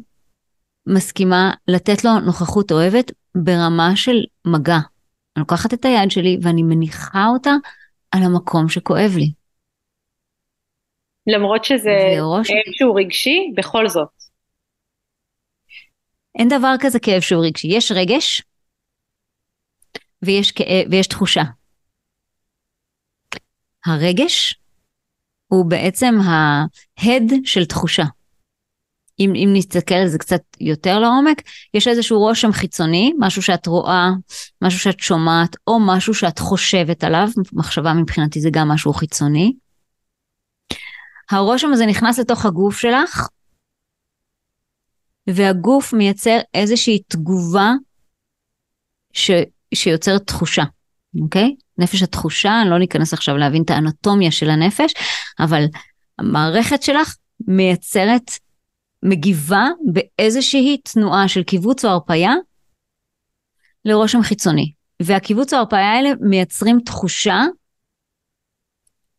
מסכימה 0.87 1.51
לתת 1.67 2.03
לו 2.03 2.19
נוכחות 2.19 2.71
אוהבת 2.71 3.11
ברמה 3.35 3.95
של 3.95 4.15
מגע. 4.47 4.75
אני 4.75 5.39
לוקחת 5.41 5.73
את 5.73 5.85
היד 5.85 6.11
שלי 6.11 6.37
ואני 6.41 6.63
מניחה 6.63 7.27
אותה 7.27 7.53
על 8.11 8.23
המקום 8.23 8.69
שכואב 8.69 9.11
לי. 9.15 9.31
למרות 11.27 11.65
שזה 11.65 11.89
כאב 12.43 12.73
שהוא 12.73 12.99
רגשי, 12.99 13.51
בכל 13.55 13.89
זאת. 13.89 14.07
אין 16.39 16.47
דבר 16.47 16.73
כזה 16.79 16.99
כאב 16.99 17.21
שהוא 17.21 17.45
רגשי. 17.45 17.67
יש 17.67 17.91
רגש 17.91 18.43
ויש, 20.21 20.51
כאב, 20.51 20.85
ויש 20.91 21.07
תחושה. 21.07 21.43
הרגש 23.85 24.55
הוא 25.47 25.65
בעצם 25.65 26.15
ההד 26.25 27.33
של 27.43 27.65
תחושה. 27.65 28.03
אם, 29.19 29.33
אם 29.35 29.49
נסתכל 29.53 29.95
על 29.95 30.07
זה 30.07 30.17
קצת 30.17 30.41
יותר 30.59 30.99
לעומק, 30.99 31.41
יש 31.73 31.87
איזשהו 31.87 32.19
רושם 32.19 32.51
חיצוני, 32.51 33.13
משהו 33.19 33.41
שאת 33.41 33.67
רואה, 33.67 34.09
משהו 34.61 34.79
שאת 34.79 34.99
שומעת, 34.99 35.55
או 35.67 35.79
משהו 35.79 36.13
שאת 36.13 36.39
חושבת 36.39 37.03
עליו, 37.03 37.27
מחשבה 37.53 37.93
מבחינתי 37.93 38.41
זה 38.41 38.49
גם 38.51 38.67
משהו 38.67 38.93
חיצוני. 38.93 39.53
הרושם 41.31 41.73
הזה 41.73 41.85
נכנס 41.85 42.19
לתוך 42.19 42.45
הגוף 42.45 42.77
שלך, 42.77 43.27
והגוף 45.29 45.93
מייצר 45.93 46.37
איזושהי 46.53 46.99
תגובה 47.07 47.71
ש, 49.13 49.31
שיוצרת 49.73 50.27
תחושה, 50.27 50.63
אוקיי? 51.21 51.55
נפש 51.77 52.03
התחושה, 52.03 52.61
אני 52.61 52.69
לא 52.69 52.79
ניכנס 52.79 53.13
עכשיו 53.13 53.37
להבין 53.37 53.63
את 53.63 53.69
האנטומיה 53.69 54.31
של 54.31 54.49
הנפש, 54.49 54.93
אבל 55.39 55.63
המערכת 56.19 56.83
שלך 56.83 57.15
מייצרת, 57.47 58.31
מגיבה 59.03 59.67
באיזושהי 59.93 60.77
תנועה 60.77 61.27
של 61.27 61.43
קיבוץ 61.43 61.85
או 61.85 61.89
הרפייה 61.89 62.33
לרושם 63.85 64.21
חיצוני. 64.21 64.71
והקיבוץ 65.01 65.53
או 65.53 65.57
ההרפאיה 65.57 65.91
האלה 65.91 66.09
מייצרים 66.21 66.79
תחושה 66.85 67.41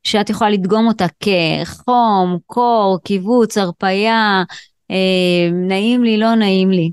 שאת 0.07 0.31
יכולה 0.31 0.51
לדגום 0.51 0.87
אותה 0.87 1.07
כחום, 1.21 2.39
קור, 2.47 2.99
קיבוץ, 3.05 3.59
הרפייה, 3.59 4.43
אה, 4.91 5.51
נעים 5.69 6.05
לי, 6.05 6.19
לא 6.19 6.35
נעים 6.35 6.71
לי. 6.71 6.91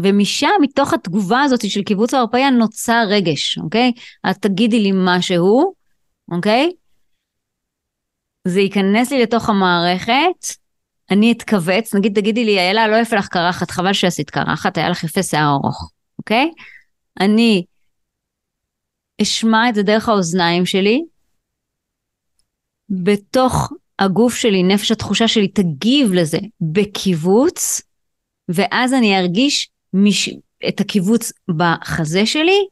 ומשם, 0.00 0.48
מתוך 0.60 0.94
התגובה 0.94 1.42
הזאת 1.42 1.70
של 1.70 1.82
קיבוץ 1.82 2.14
ההרפאיה, 2.14 2.50
נוצר 2.50 3.04
רגש, 3.08 3.58
אוקיי? 3.58 3.92
את 4.30 4.36
תגידי 4.36 4.80
לי 4.80 4.90
משהו, 4.94 5.74
אוקיי? 6.32 6.70
זה 8.48 8.60
ייכנס 8.60 9.12
לי 9.12 9.22
לתוך 9.22 9.48
המערכת, 9.48 10.46
אני 11.10 11.32
אתכווץ, 11.32 11.94
נגיד 11.94 12.14
תגידי 12.14 12.44
לי, 12.44 12.58
איילה, 12.58 12.88
לא 12.88 12.96
יפה 12.96 13.16
לך 13.16 13.28
קרחת, 13.28 13.70
חבל 13.70 13.92
שעשית 13.92 14.30
קרחת, 14.30 14.78
היה 14.78 14.88
לך 14.88 15.04
יפה 15.04 15.22
שיער 15.22 15.50
ארוך, 15.50 15.90
אוקיי? 16.18 16.50
אני 17.20 17.64
אשמע 19.22 19.68
את 19.68 19.74
זה 19.74 19.82
דרך 19.82 20.08
האוזניים 20.08 20.66
שלי, 20.66 21.02
בתוך 22.90 23.72
הגוף 23.98 24.34
שלי, 24.34 24.62
נפש 24.62 24.92
התחושה 24.92 25.28
שלי 25.28 25.48
תגיב 25.48 26.12
לזה 26.12 26.38
בקיבוץ, 26.60 27.82
ואז 28.48 28.94
אני 28.94 29.18
ארגיש 29.18 29.68
מש... 29.94 30.30
את 30.68 30.80
הקיבוץ 30.80 31.32
בחזה 31.56 32.26
שלי, 32.26 32.66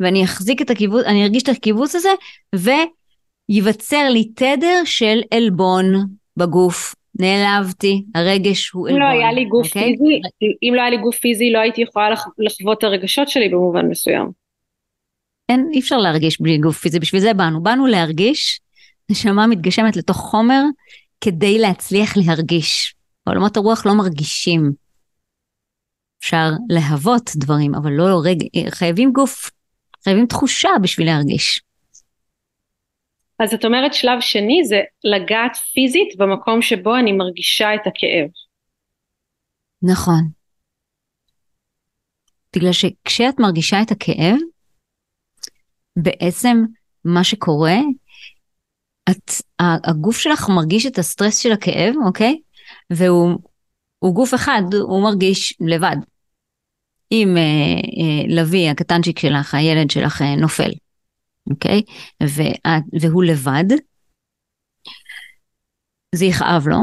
ואני 0.00 0.24
אחזיק 0.24 0.62
את 0.62 0.70
הקיבוץ, 0.70 1.04
אני 1.04 1.22
ארגיש 1.22 1.42
את 1.42 1.48
הקיבוץ 1.48 1.94
הזה, 1.94 2.08
וייווצר 2.54 4.08
לי 4.10 4.24
תדר 4.24 4.82
של 4.84 5.20
עלבון 5.30 5.84
בגוף. 6.36 6.94
נעלבתי, 7.18 8.04
הרגש 8.14 8.70
הוא 8.70 8.88
עלבון. 8.88 9.02
אם 9.02 9.08
לא 9.08 9.12
היה 9.12 9.32
לי 9.32 9.44
גוף 9.44 9.66
okay? 9.66 9.68
אוקיי? 9.68 9.96
פיזי, 9.96 10.20
אם 10.62 10.74
לא 10.74 10.80
היה 10.80 10.90
לי 10.90 10.96
גוף 10.96 11.18
פיזי, 11.18 11.50
לא 11.50 11.58
הייתי 11.58 11.82
יכולה 11.82 12.08
לחוות 12.38 12.78
את 12.78 12.84
הרגשות 12.84 13.28
שלי 13.28 13.48
במובן 13.48 13.88
מסוים. 13.88 14.30
אין, 15.48 15.70
אי 15.72 15.80
אפשר 15.80 15.96
להרגיש 15.96 16.40
בלי 16.40 16.58
גוף 16.58 16.78
פיזי, 16.78 16.98
בשביל 16.98 17.20
זה 17.20 17.34
באנו. 17.34 17.62
באנו 17.62 17.86
להרגיש, 17.86 18.60
נשמה 19.10 19.46
מתגשמת 19.46 19.96
לתוך 19.96 20.16
חומר, 20.16 20.62
כדי 21.20 21.58
להצליח 21.58 22.16
להרגיש. 22.16 22.94
בעולמות 23.26 23.56
הרוח 23.56 23.86
לא 23.86 23.94
מרגישים. 23.94 24.72
אפשר 26.20 26.48
להוות 26.68 27.30
דברים, 27.36 27.74
אבל 27.74 27.90
לא 27.90 28.20
רגע, 28.24 28.46
חייבים 28.70 29.12
גוף, 29.12 29.50
חייבים 30.04 30.26
תחושה 30.26 30.68
בשביל 30.82 31.06
להרגיש. 31.06 31.62
אז 33.38 33.54
את 33.54 33.64
אומרת 33.64 33.94
שלב 33.94 34.20
שני 34.20 34.60
זה 34.64 34.80
לגעת 35.04 35.56
פיזית 35.56 36.08
במקום 36.18 36.62
שבו 36.62 36.96
אני 36.96 37.12
מרגישה 37.12 37.74
את 37.74 37.80
הכאב. 37.86 38.30
נכון. 39.82 40.28
בגלל 42.56 42.72
שכשאת 42.72 43.40
מרגישה 43.40 43.82
את 43.82 43.90
הכאב, 43.90 44.36
בעצם 45.96 46.56
מה 47.04 47.24
שקורה, 47.24 47.76
את, 49.10 49.30
הגוף 49.60 50.18
שלך 50.18 50.48
מרגיש 50.48 50.86
את 50.86 50.98
הסטרס 50.98 51.38
של 51.38 51.52
הכאב, 51.52 51.94
אוקיי? 52.06 52.40
והוא 52.90 54.14
גוף 54.14 54.34
אחד, 54.34 54.62
הוא 54.80 55.02
מרגיש 55.02 55.56
לבד. 55.60 55.96
אם 57.12 57.36
אה, 57.36 57.42
אה, 57.42 58.34
לוי 58.36 58.68
הקטנצ'יק 58.68 59.18
שלך, 59.18 59.54
הילד 59.54 59.90
שלך 59.90 60.22
אה, 60.22 60.36
נופל, 60.36 60.70
אוקיי? 61.50 61.82
ואת, 62.22 62.82
והוא 63.00 63.24
לבד, 63.24 63.64
זה 66.14 66.24
יכאב 66.24 66.68
לו 66.68 66.78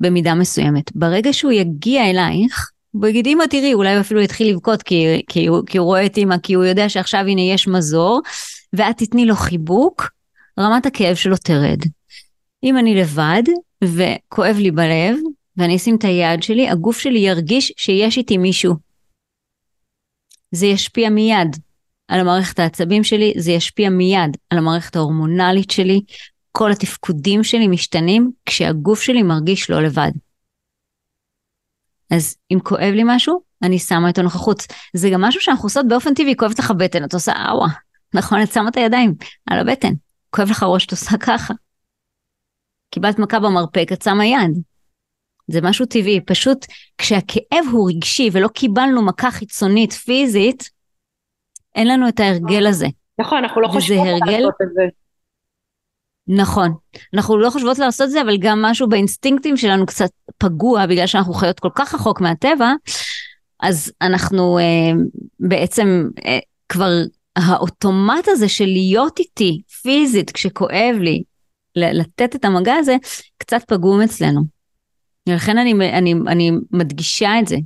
במידה 0.00 0.34
מסוימת. 0.34 0.96
ברגע 0.96 1.32
שהוא 1.32 1.52
יגיע 1.52 2.10
אלייך, 2.10 2.70
הוא 2.90 3.06
יגיד, 3.06 3.26
אמא 3.26 3.44
תראי, 3.50 3.74
אולי 3.74 3.94
הוא 3.94 4.00
אפילו 4.00 4.20
יתחיל 4.20 4.52
לבכות 4.52 4.82
כי, 4.82 5.22
כי, 5.28 5.48
כי 5.66 5.78
הוא 5.78 5.86
רואה 5.86 6.06
את 6.06 6.18
אמא, 6.18 6.38
כי 6.38 6.54
הוא 6.54 6.64
יודע 6.64 6.88
שעכשיו 6.88 7.20
הנה 7.20 7.40
יש 7.40 7.68
מזור, 7.68 8.20
ואת 8.72 8.96
תתני 8.98 9.26
לו 9.26 9.34
חיבוק, 9.34 10.10
רמת 10.58 10.86
הכאב 10.86 11.14
שלו 11.14 11.36
תרד. 11.36 11.78
אם 12.62 12.78
אני 12.78 12.94
לבד 12.94 13.42
וכואב 13.84 14.56
לי 14.58 14.70
בלב, 14.70 15.16
ואני 15.56 15.76
אשים 15.76 15.96
את 15.96 16.04
היד 16.04 16.42
שלי, 16.42 16.68
הגוף 16.68 16.98
שלי 16.98 17.18
ירגיש 17.18 17.72
שיש 17.76 18.16
איתי 18.16 18.38
מישהו. 18.38 18.74
זה 20.52 20.66
ישפיע 20.66 21.10
מיד 21.10 21.56
על 22.08 22.20
המערכת 22.20 22.58
העצבים 22.58 23.04
שלי, 23.04 23.32
זה 23.36 23.52
ישפיע 23.52 23.90
מיד 23.90 24.36
על 24.50 24.58
המערכת 24.58 24.96
ההורמונלית 24.96 25.70
שלי, 25.70 26.00
כל 26.52 26.72
התפקודים 26.72 27.44
שלי 27.44 27.68
משתנים 27.68 28.30
כשהגוף 28.46 29.02
שלי 29.02 29.22
מרגיש 29.22 29.70
לא 29.70 29.82
לבד. 29.82 30.10
אז 32.10 32.36
אם 32.52 32.58
כואב 32.62 32.92
לי 32.94 33.02
משהו, 33.04 33.40
אני 33.62 33.78
שמה 33.78 34.10
את 34.10 34.18
הנוכחות. 34.18 34.62
זה 34.94 35.10
גם 35.10 35.20
משהו 35.20 35.40
שאנחנו 35.40 35.64
עושות 35.64 35.88
באופן 35.88 36.14
טבעי, 36.14 36.36
כואבת 36.36 36.58
לך 36.58 36.70
בטן, 36.70 37.04
את 37.04 37.14
עושה 37.14 37.32
אאווה. 37.32 37.68
נכון, 38.14 38.42
את 38.42 38.52
שמה 38.52 38.68
את 38.68 38.76
הידיים 38.76 39.14
על 39.46 39.58
הבטן. 39.58 39.92
כואב 40.36 40.50
לך 40.50 40.62
ראש, 40.62 40.86
את 40.86 40.90
עושה 40.90 41.18
ככה. 41.20 41.54
קיבלת 42.90 43.18
מכה 43.18 43.40
במרפק, 43.40 43.88
את 43.92 44.02
שמה 44.02 44.26
יד. 44.26 44.62
זה 45.50 45.60
משהו 45.62 45.86
טבעי, 45.86 46.20
פשוט 46.20 46.66
כשהכאב 46.98 47.64
הוא 47.72 47.90
רגשי 47.90 48.28
ולא 48.32 48.48
קיבלנו 48.48 49.02
מכה 49.02 49.30
חיצונית 49.30 49.92
פיזית, 49.92 50.70
אין 51.74 51.88
לנו 51.88 52.08
את 52.08 52.20
ההרגל 52.20 52.66
הזה. 52.66 52.86
נכון, 53.18 53.38
אנחנו 53.38 53.60
לא 53.60 53.68
חושבות 53.68 54.06
הרגל... 54.06 54.32
לעשות 54.32 54.54
את 54.62 54.68
זה. 54.74 54.82
נכון, 56.28 56.74
אנחנו 57.14 57.36
לא 57.36 57.50
חושבות 57.50 57.78
לעשות 57.78 58.06
את 58.06 58.10
זה, 58.10 58.22
אבל 58.22 58.36
גם 58.38 58.62
משהו 58.62 58.88
באינסטינקטים 58.88 59.56
שלנו 59.56 59.86
קצת 59.86 60.10
פגוע, 60.38 60.86
בגלל 60.86 61.06
שאנחנו 61.06 61.34
חיות 61.34 61.60
כל 61.60 61.70
כך 61.74 61.94
רחוק 61.94 62.20
מהטבע, 62.20 62.72
אז 63.60 63.92
אנחנו 64.02 64.58
אה, 64.58 64.92
בעצם 65.40 66.08
אה, 66.26 66.38
כבר, 66.68 66.90
האוטומט 67.36 68.28
הזה 68.28 68.48
של 68.48 68.64
להיות 68.64 69.18
איתי 69.18 69.62
פיזית 69.82 70.30
כשכואב 70.30 70.96
לי, 71.00 71.22
לתת 71.76 72.36
את 72.36 72.44
המגע 72.44 72.74
הזה, 72.74 72.96
קצת 73.38 73.64
פגום 73.68 74.00
אצלנו. 74.00 74.40
ולכן 75.28 75.58
אני, 75.58 75.72
אני, 75.72 76.14
אני 76.28 76.50
מדגישה 76.70 77.30
את 77.40 77.48
זה. 77.48 77.56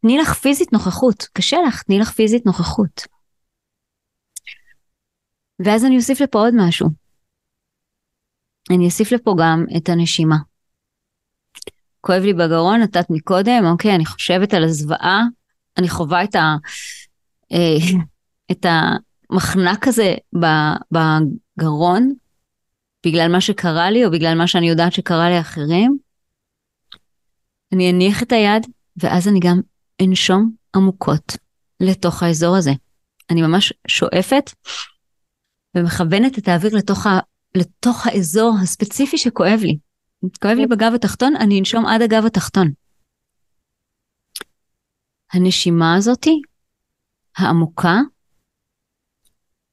תני 0.00 0.18
לך 0.18 0.34
פיזית 0.34 0.72
נוכחות, 0.72 1.26
קשה 1.32 1.56
לך, 1.68 1.82
תני 1.82 1.98
לך 1.98 2.10
פיזית 2.10 2.46
נוכחות. 2.46 3.06
ואז 5.58 5.84
אני 5.84 5.96
אוסיף 5.96 6.20
לפה 6.20 6.38
עוד 6.38 6.54
משהו. 6.56 6.88
אני 8.70 8.84
אוסיף 8.84 9.12
לפה 9.12 9.34
גם 9.38 9.64
את 9.76 9.88
הנשימה. 9.88 10.36
כואב 12.00 12.22
לי 12.22 12.34
בגרון, 12.34 12.80
נתת 12.80 13.06
מקודם, 13.10 13.64
אוקיי, 13.72 13.94
אני 13.94 14.06
חושבת 14.06 14.54
על 14.54 14.64
הזוועה, 14.64 15.22
אני 15.78 15.88
חווה 15.88 16.24
את, 16.24 16.34
ה, 16.34 16.56
אה, 17.52 17.76
את 18.50 18.66
המחנק 19.30 19.88
הזה 19.88 20.14
בגרון, 20.92 22.14
בגלל 23.06 23.32
מה 23.32 23.40
שקרה 23.40 23.90
לי, 23.90 24.04
או 24.04 24.10
בגלל 24.10 24.38
מה 24.38 24.46
שאני 24.46 24.68
יודעת 24.68 24.92
שקרה 24.92 25.30
לאחרים. 25.30 25.98
אני 27.72 27.90
אניח 27.90 28.22
את 28.22 28.32
היד, 28.32 28.66
ואז 28.96 29.28
אני 29.28 29.40
גם 29.40 29.60
אנשום 30.02 30.50
עמוקות 30.76 31.36
לתוך 31.80 32.22
האזור 32.22 32.56
הזה. 32.56 32.70
אני 33.30 33.42
ממש 33.42 33.72
שואפת 33.88 34.50
ומכוונת 35.76 36.38
את 36.38 36.48
האוויר 36.48 36.76
לתוך, 36.76 37.06
ה, 37.06 37.10
לתוך 37.54 38.06
האזור 38.06 38.54
הספציפי 38.62 39.18
שכואב 39.18 39.60
לי. 39.62 39.78
כואב 40.42 40.56
לי 40.56 40.66
בגב 40.66 40.92
התחתון, 40.94 41.36
אני 41.36 41.58
אנשום 41.58 41.86
עד 41.86 42.02
הגב 42.02 42.24
התחתון. 42.26 42.72
הנשימה 45.32 45.96
הזאתי, 45.96 46.40
העמוקה, 47.36 48.00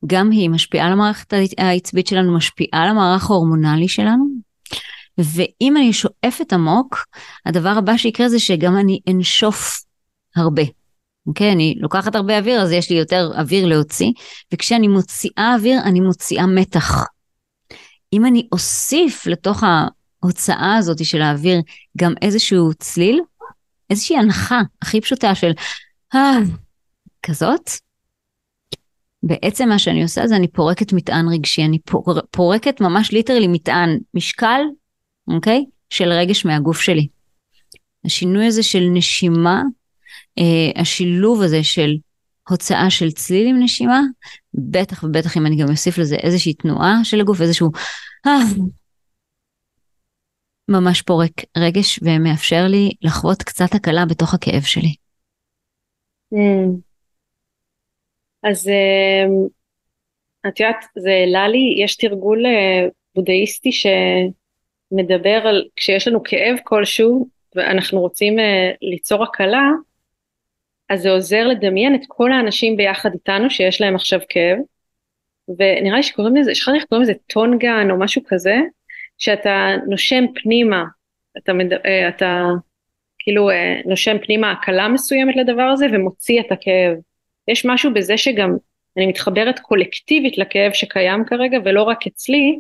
גם 0.06 0.32
היא 0.32 0.50
משפיעה 0.50 0.88
על 0.88 0.94
המערכת 0.94 1.34
העצבית 1.58 2.08
שלנו, 2.08 2.38
משפיעה 2.38 2.84
על 2.84 2.90
המערך 2.90 3.30
ההורמונלי 3.30 3.88
שלנו, 3.88 4.26
ואם 5.18 5.78
אני 5.78 5.94
שואפת 5.94 6.54
עמוק, 6.54 7.06
הדבר 7.46 7.70
הבא 7.78 7.98
שיקרה 7.98 8.30
זה 8.30 8.40
שגם 8.40 8.78
אני 8.78 9.00
אנשוף 9.10 9.84
הרבה. 10.36 10.64
אוקיי? 11.28 11.52
אני 11.52 11.76
לוקחת 11.78 12.16
הרבה 12.16 12.38
אוויר, 12.38 12.62
אז 12.62 12.72
יש 12.72 12.90
לי 12.90 12.98
יותר 12.98 13.32
אוויר 13.38 13.66
להוציא, 13.66 14.12
וכשאני 14.54 14.88
מוציאה 14.88 15.56
אוויר, 15.56 15.82
אני 15.84 16.00
מוציאה 16.00 16.46
מתח. 16.46 17.06
אם 18.14 18.26
אני 18.26 18.48
אוסיף 18.52 19.28
לתוך 19.28 19.64
ההוצאה 20.24 20.76
הזאת 20.78 21.06
של 21.06 21.22
האוויר 21.22 21.62
גם 21.98 22.14
איזשהו 22.22 22.74
צליל, 22.74 23.22
איזושהי 23.90 24.18
הנחה 24.18 24.62
הכי 24.82 25.02
פשוטה 25.02 25.36
של 25.36 25.52
אה, 26.16 26.38
כזאת, 27.24 27.70
בעצם 29.24 29.70
מה 29.70 29.80
שאני 29.80 30.04
עושה 30.04 30.28
זה 30.28 30.36
אני 30.36 30.48
פורקת 30.48 30.94
מטען 30.94 31.26
רגשי, 31.34 31.66
אני 31.66 31.80
פור, 31.80 32.06
פורקת 32.32 32.82
ממש 32.82 33.12
ליטרלי 33.12 33.48
מטען 33.48 33.98
משקל, 34.14 34.62
אוקיי? 35.28 35.66
של 35.90 36.10
רגש 36.12 36.46
מהגוף 36.46 36.82
שלי. 36.82 37.08
השינוי 38.06 38.46
הזה 38.46 38.64
של 38.64 38.84
נשימה 38.94 39.62
אה, 40.40 40.82
השילוב 40.82 41.42
הזה 41.42 41.64
של 41.64 41.92
הוצאה 42.50 42.90
של 42.90 43.12
צליל 43.12 43.48
עם 43.48 43.64
נשימה, 43.64 44.02
בטח 44.54 45.04
ובטח 45.04 45.38
אם 45.38 45.46
אני 45.46 45.56
גם 45.56 45.70
אוסיף 45.70 45.98
לזה 45.98 46.16
איזושהי 46.16 46.54
תנועה 46.54 47.00
של 47.04 47.20
הגוף, 47.20 47.42
איזשהו 47.42 47.72
אה, 48.28 48.40
ממש 50.70 51.02
פורק 51.02 51.32
רגש 51.58 52.00
ומאפשר 52.04 52.68
לי 52.68 52.92
לחוות 53.02 53.44
קצת 53.44 53.76
הקלה 53.76 54.06
בתוך 54.06 54.34
הכאב 54.34 54.62
שלי. 54.62 54.96
Mm. 56.34 56.91
אז 58.44 58.68
אה, 58.68 59.26
את 60.48 60.60
יודעת, 60.60 60.86
זה 60.98 61.10
העלה 61.10 61.48
לי, 61.48 61.76
יש 61.78 61.96
תרגול 61.96 62.46
אה, 62.46 62.88
בודהיסטי 63.16 63.70
שמדבר 63.72 65.48
על 65.48 65.66
כשיש 65.76 66.08
לנו 66.08 66.24
כאב 66.24 66.58
כלשהו 66.64 67.28
ואנחנו 67.56 68.00
רוצים 68.00 68.36
ליצור 68.82 69.24
הקלה, 69.24 69.70
אז 70.90 71.02
זה 71.02 71.12
עוזר 71.12 71.48
לדמיין 71.48 71.96
את 71.96 72.02
כל 72.08 72.32
האנשים 72.32 72.78
ביחד 72.78 73.10
איתנו 73.14 73.50
שיש 73.50 73.82
להם 73.82 73.96
עכשיו 73.96 74.20
כאב, 74.30 74.58
ונראה 75.50 75.98
לי 75.98 76.04
שקוראים 76.04 76.36
לזה, 76.36 76.56
שכחתי 76.56 76.78
איך 76.78 76.86
קוראים 76.86 77.04
לזה 77.04 77.14
טונגן 77.28 77.88
או 77.92 78.00
משהו 78.00 78.22
כזה, 78.28 78.56
שאתה 79.18 79.70
נושם 79.88 80.24
פנימה, 80.36 80.84
אתה, 81.38 81.54
מד... 81.54 81.74
אה, 81.74 82.08
אתה 82.10 82.44
כאילו 83.20 83.50
אה, 83.50 83.82
נושם 83.86 84.18
פנימה 84.26 84.52
הקלה 84.52 84.88
מסוימת 84.88 85.36
לדבר 85.36 85.62
הזה 85.62 85.86
ומוציא 85.94 86.40
את 86.40 86.52
הכאב. 86.52 86.98
יש 87.52 87.66
משהו 87.66 87.94
בזה 87.94 88.18
שגם 88.18 88.58
אני 88.98 89.06
מתחברת 89.08 89.60
קולקטיבית 89.60 90.38
לכאב 90.38 90.74
שקיים 90.74 91.26
כרגע 91.26 91.58
ולא 91.66 91.84
רק 91.84 92.08
אצלי, 92.08 92.60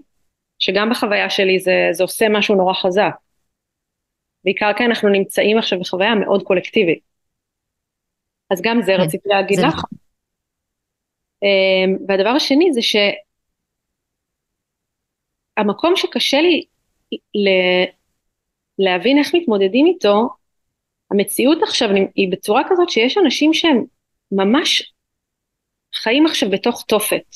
שגם 0.60 0.89
בחוויה 0.89 1.30
שלי 1.30 1.60
זה, 1.60 1.89
זה 1.91 2.04
עושה 2.04 2.25
משהו 2.30 2.56
נורא 2.56 2.73
חזק. 2.73 3.15
בעיקר 4.43 4.71
כי 4.77 4.86
אנחנו 4.86 5.10
נמצאים 5.10 5.58
עכשיו 5.58 5.80
בחוויה 5.80 6.15
מאוד 6.15 6.43
קולקטיבית. 6.43 6.99
אז 8.51 8.62
גם 8.62 8.82
זה 8.82 8.91
כן, 8.97 9.01
רציתי 9.01 9.30
להגיד 9.30 9.60
לך. 9.60 9.65
נכון. 9.65 9.89
אמ, 11.43 11.97
והדבר 12.08 12.30
השני 12.30 12.73
זה 12.73 12.82
שהמקום 15.58 15.95
שקשה 15.95 16.38
לי 16.41 16.65
להבין 18.80 19.17
איך 19.17 19.36
מתמודדים 19.36 19.86
איתו, 19.86 20.30
המציאות 21.12 21.63
עכשיו 21.63 21.89
היא 22.15 22.32
בצורה 22.32 22.62
כזאת 22.69 22.89
שיש 22.89 23.17
אנשים 23.17 23.54
שהם 23.54 23.84
ממש 24.32 24.94
חיים 25.96 26.26
עכשיו 26.26 26.50
בתוך 26.50 26.84
תופת. 26.88 27.36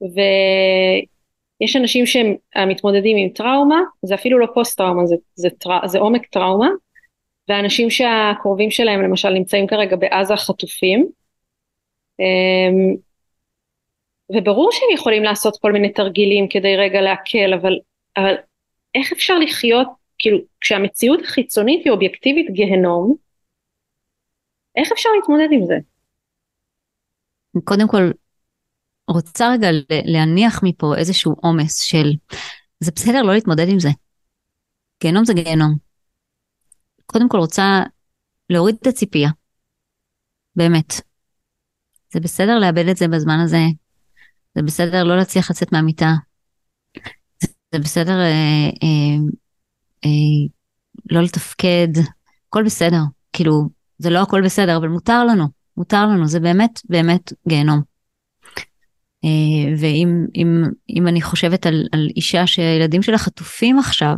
ויש 0.00 1.76
אנשים 1.76 2.06
שהם 2.06 2.34
מתמודדים 2.68 3.16
עם 3.16 3.28
טראומה, 3.28 3.80
זה 4.02 4.14
אפילו 4.14 4.38
לא 4.38 4.46
פוסט 4.54 4.78
טראומה, 4.78 5.06
זה, 5.06 5.14
זה, 5.34 5.48
טרא, 5.50 5.86
זה 5.86 5.98
עומק 5.98 6.26
טראומה, 6.26 6.68
ואנשים 7.48 7.90
שהקרובים 7.90 8.70
שלהם 8.70 9.02
למשל 9.02 9.30
נמצאים 9.30 9.66
כרגע 9.66 9.96
בעזה 9.96 10.36
חטופים, 10.36 11.10
אמ, 12.20 12.96
וברור 14.36 14.72
שהם 14.72 14.88
יכולים 14.94 15.22
לעשות 15.22 15.58
כל 15.60 15.72
מיני 15.72 15.92
תרגילים 15.92 16.48
כדי 16.48 16.76
רגע 16.76 17.00
להקל, 17.00 17.54
אבל, 17.54 17.78
אבל 18.16 18.34
איך 18.94 19.12
אפשר 19.12 19.38
לחיות, 19.38 19.88
כאילו, 20.18 20.38
כשהמציאות 20.60 21.20
החיצונית 21.22 21.84
היא 21.84 21.92
אובייקטיבית 21.92 22.50
גיהנום, 22.50 23.14
איך 24.76 24.92
אפשר 24.92 25.08
להתמודד 25.16 25.48
עם 25.52 25.64
זה? 25.66 25.74
קודם 27.64 27.88
כל, 27.88 28.10
רוצה 29.10 29.52
רגע 29.52 29.68
להניח 30.04 30.60
מפה 30.62 30.94
איזשהו 30.96 31.34
עומס 31.42 31.80
של, 31.80 32.12
זה 32.80 32.92
בסדר 32.96 33.22
לא 33.22 33.34
להתמודד 33.34 33.68
עם 33.68 33.78
זה. 33.78 33.88
גיהנום 35.02 35.24
זה 35.24 35.34
גיהנום. 35.34 35.76
קודם 37.06 37.28
כל 37.28 37.38
רוצה 37.38 37.82
להוריד 38.50 38.76
את 38.80 38.86
הציפייה. 38.86 39.30
באמת. 40.56 40.92
זה 42.12 42.20
בסדר 42.20 42.58
לאבד 42.58 42.88
את 42.88 42.96
זה 42.96 43.08
בזמן 43.08 43.40
הזה, 43.40 43.60
זה 44.54 44.62
בסדר 44.62 45.04
לא 45.04 45.16
להצליח 45.16 45.50
לצאת 45.50 45.72
מהמיטה. 45.72 46.10
זה 47.72 47.78
בסדר 47.78 48.20
אה, 48.20 48.70
אה, 48.82 49.16
אה, 50.04 50.48
לא 51.10 51.20
לתפקד, 51.20 51.88
הכל 52.48 52.62
בסדר. 52.64 53.00
כאילו, 53.32 53.68
זה 53.98 54.10
לא 54.10 54.22
הכל 54.22 54.42
בסדר, 54.44 54.76
אבל 54.76 54.88
מותר 54.88 55.24
לנו, 55.24 55.59
מותר 55.76 56.06
לנו, 56.06 56.26
זה 56.26 56.40
באמת 56.40 56.80
באמת 56.88 57.32
גיהנום. 57.48 57.82
אה, 59.24 59.74
ואם 59.80 60.26
אם, 60.34 60.62
אם 60.88 61.08
אני 61.08 61.22
חושבת 61.22 61.66
על, 61.66 61.88
על 61.92 62.08
אישה 62.16 62.46
שהילדים 62.46 63.02
שלה 63.02 63.18
חטופים 63.18 63.78
עכשיו, 63.78 64.14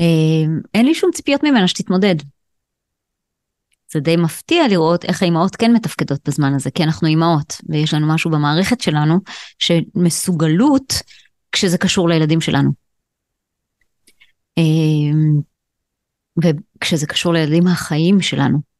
אה, 0.00 0.44
אין 0.74 0.86
לי 0.86 0.94
שום 0.94 1.10
ציפיות 1.14 1.42
ממנה 1.44 1.68
שתתמודד. 1.68 2.14
זה 3.92 4.00
די 4.00 4.16
מפתיע 4.16 4.68
לראות 4.68 5.04
איך 5.04 5.22
האימהות 5.22 5.56
כן 5.56 5.72
מתפקדות 5.72 6.28
בזמן 6.28 6.54
הזה, 6.54 6.70
כי 6.70 6.82
אנחנו 6.82 7.08
אימהות, 7.08 7.60
ויש 7.68 7.94
לנו 7.94 8.14
משהו 8.14 8.30
במערכת 8.30 8.80
שלנו 8.80 9.18
שמסוגלות 9.58 10.92
כשזה 11.52 11.78
קשור 11.78 12.08
לילדים 12.08 12.40
שלנו. 12.40 12.70
אמ, 14.58 15.40
וכשזה 16.42 17.06
קשור 17.06 17.32
לילדים 17.32 17.66
החיים 17.66 18.20
שלנו. 18.20 18.73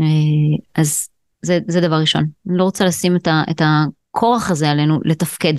אה, 0.00 0.82
אז 0.82 1.08
זה, 1.42 1.58
זה 1.68 1.80
דבר 1.80 2.00
ראשון. 2.00 2.24
אני 2.48 2.58
לא 2.58 2.64
רוצה 2.64 2.84
לשים 2.84 3.16
את, 3.16 3.26
ה, 3.26 3.42
את 3.50 3.62
הכורח 3.64 4.50
הזה 4.50 4.70
עלינו 4.70 5.00
לתפקד 5.04 5.54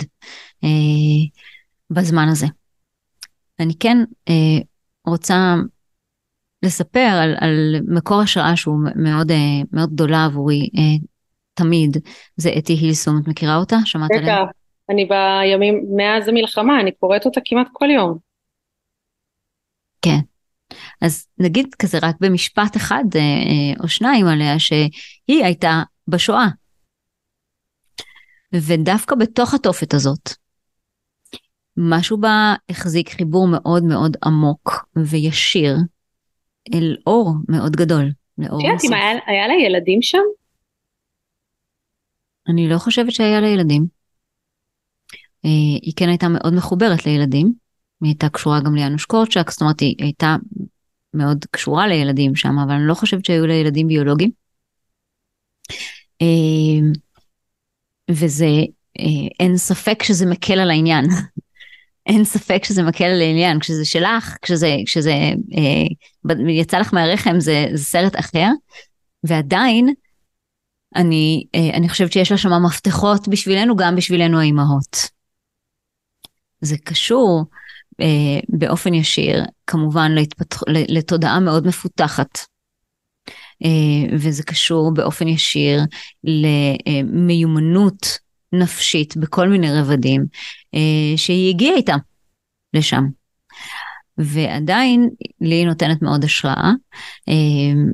אה, 0.64 0.68
בזמן 1.90 2.28
הזה. 2.28 2.46
אני 3.60 3.74
כן 3.80 3.96
אה, 4.28 4.58
רוצה 5.06 5.54
לספר 6.62 7.08
על, 7.22 7.34
על 7.40 7.74
מקור 7.88 8.20
השראה 8.20 8.56
שהוא 8.56 8.78
מאוד, 8.96 9.30
אה, 9.30 9.36
מאוד 9.72 9.90
גדולה 9.90 10.24
עבורי 10.24 10.60
אה, 10.60 11.06
תמיד, 11.54 11.96
זה 12.36 12.50
אתי 12.58 12.72
הילסום, 12.72 13.20
את 13.22 13.28
מכירה 13.28 13.56
אותה? 13.56 13.76
שמעת 13.84 14.10
עליה? 14.10 14.42
בטח, 14.42 14.52
אני 14.90 15.04
בימים, 15.04 15.84
מאז 15.96 16.28
המלחמה, 16.28 16.80
אני 16.80 16.92
קוראת 16.92 17.24
אותה 17.24 17.40
כמעט 17.44 17.68
כל 17.72 17.90
יום. 17.90 18.18
כן. 20.02 20.18
אז 21.02 21.26
נגיד 21.38 21.74
כזה 21.78 21.98
רק 22.02 22.16
במשפט 22.20 22.76
אחד 22.76 23.04
אה, 23.16 23.82
או 23.82 23.88
שניים 23.88 24.26
עליה, 24.26 24.58
שהיא 24.58 25.44
הייתה 25.44 25.82
בשואה. 26.08 26.46
ודווקא 28.52 29.14
בתוך 29.16 29.54
התופת 29.54 29.94
הזאת, 29.94 30.30
משהו 31.76 32.18
בה 32.18 32.54
החזיק 32.68 33.08
חיבור 33.08 33.48
מאוד 33.48 33.84
מאוד 33.84 34.16
עמוק 34.24 34.86
וישיר 34.96 35.76
אל 36.74 36.96
אור 37.06 37.34
מאוד 37.48 37.76
גדול. 37.76 38.12
לאור 38.38 38.60
את 38.60 38.64
יודעת 38.64 38.84
אם 38.84 38.92
היה, 38.92 39.18
היה 39.26 39.48
לה 39.48 39.54
ילדים 39.54 40.02
שם? 40.02 40.22
אני 42.48 42.68
לא 42.68 42.78
חושבת 42.78 43.12
שהיה 43.12 43.40
לה 43.40 43.48
ילדים. 43.48 43.86
אה, 45.44 45.78
היא 45.82 45.92
כן 45.96 46.08
הייתה 46.08 46.28
מאוד 46.28 46.54
מחוברת 46.54 47.06
לילדים. 47.06 47.65
היא 48.02 48.08
הייתה 48.08 48.28
קשורה 48.28 48.60
גם 48.60 48.74
ליאנוש 48.74 49.04
קורצ'אק, 49.04 49.50
זאת 49.50 49.60
אומרת 49.60 49.80
היא 49.80 49.94
הייתה 49.98 50.36
מאוד 51.14 51.44
קשורה 51.50 51.86
לילדים 51.86 52.36
שם, 52.36 52.58
אבל 52.58 52.72
אני 52.72 52.86
לא 52.86 52.94
חושבת 52.94 53.24
שהיו 53.24 53.46
לה 53.46 53.54
ילדים 53.54 53.88
ביולוגיים. 53.88 54.30
אה, 56.22 56.88
וזה, 58.10 58.46
אה, 58.98 59.28
אין 59.40 59.56
ספק 59.56 60.02
שזה 60.02 60.26
מקל 60.26 60.58
על 60.58 60.70
העניין. 60.70 61.04
אין 62.06 62.24
ספק 62.24 62.64
שזה 62.64 62.82
מקל 62.82 63.04
על 63.04 63.20
העניין, 63.20 63.60
כשזה 63.60 63.84
שלך, 63.84 64.36
כשזה, 64.42 64.76
כשזה 64.86 65.12
אה, 65.56 66.38
יצא 66.48 66.78
לך 66.78 66.94
מהרחם 66.94 67.40
זה, 67.40 67.66
זה 67.74 67.84
סרט 67.84 68.18
אחר, 68.18 68.48
ועדיין 69.24 69.94
אני, 70.96 71.44
אה, 71.54 71.76
אני 71.76 71.88
חושבת 71.88 72.12
שיש 72.12 72.30
לה 72.32 72.38
שם 72.38 72.62
מפתחות 72.66 73.28
בשבילנו, 73.28 73.76
גם 73.76 73.96
בשבילנו 73.96 74.40
האימהות. 74.40 74.96
זה 76.60 76.76
קשור 76.84 77.44
באופן 78.48 78.94
ישיר, 78.94 79.44
כמובן 79.66 80.12
להתפתח, 80.12 80.62
לתודעה 80.88 81.40
מאוד 81.40 81.66
מפותחת. 81.66 82.38
אה, 83.64 84.16
וזה 84.18 84.42
קשור 84.42 84.94
באופן 84.94 85.28
ישיר 85.28 85.80
למיומנות 86.86 88.18
נפשית 88.52 89.16
בכל 89.16 89.48
מיני 89.48 89.80
רבדים, 89.80 90.26
אה, 90.74 91.16
שהיא 91.16 91.50
הגיעה 91.50 91.76
איתה 91.76 91.96
לשם. 92.74 93.04
ועדיין 94.18 95.10
לי 95.40 95.64
נותנת 95.64 96.02
מאוד 96.02 96.24
השראה. 96.24 96.72
אה, 97.28 97.92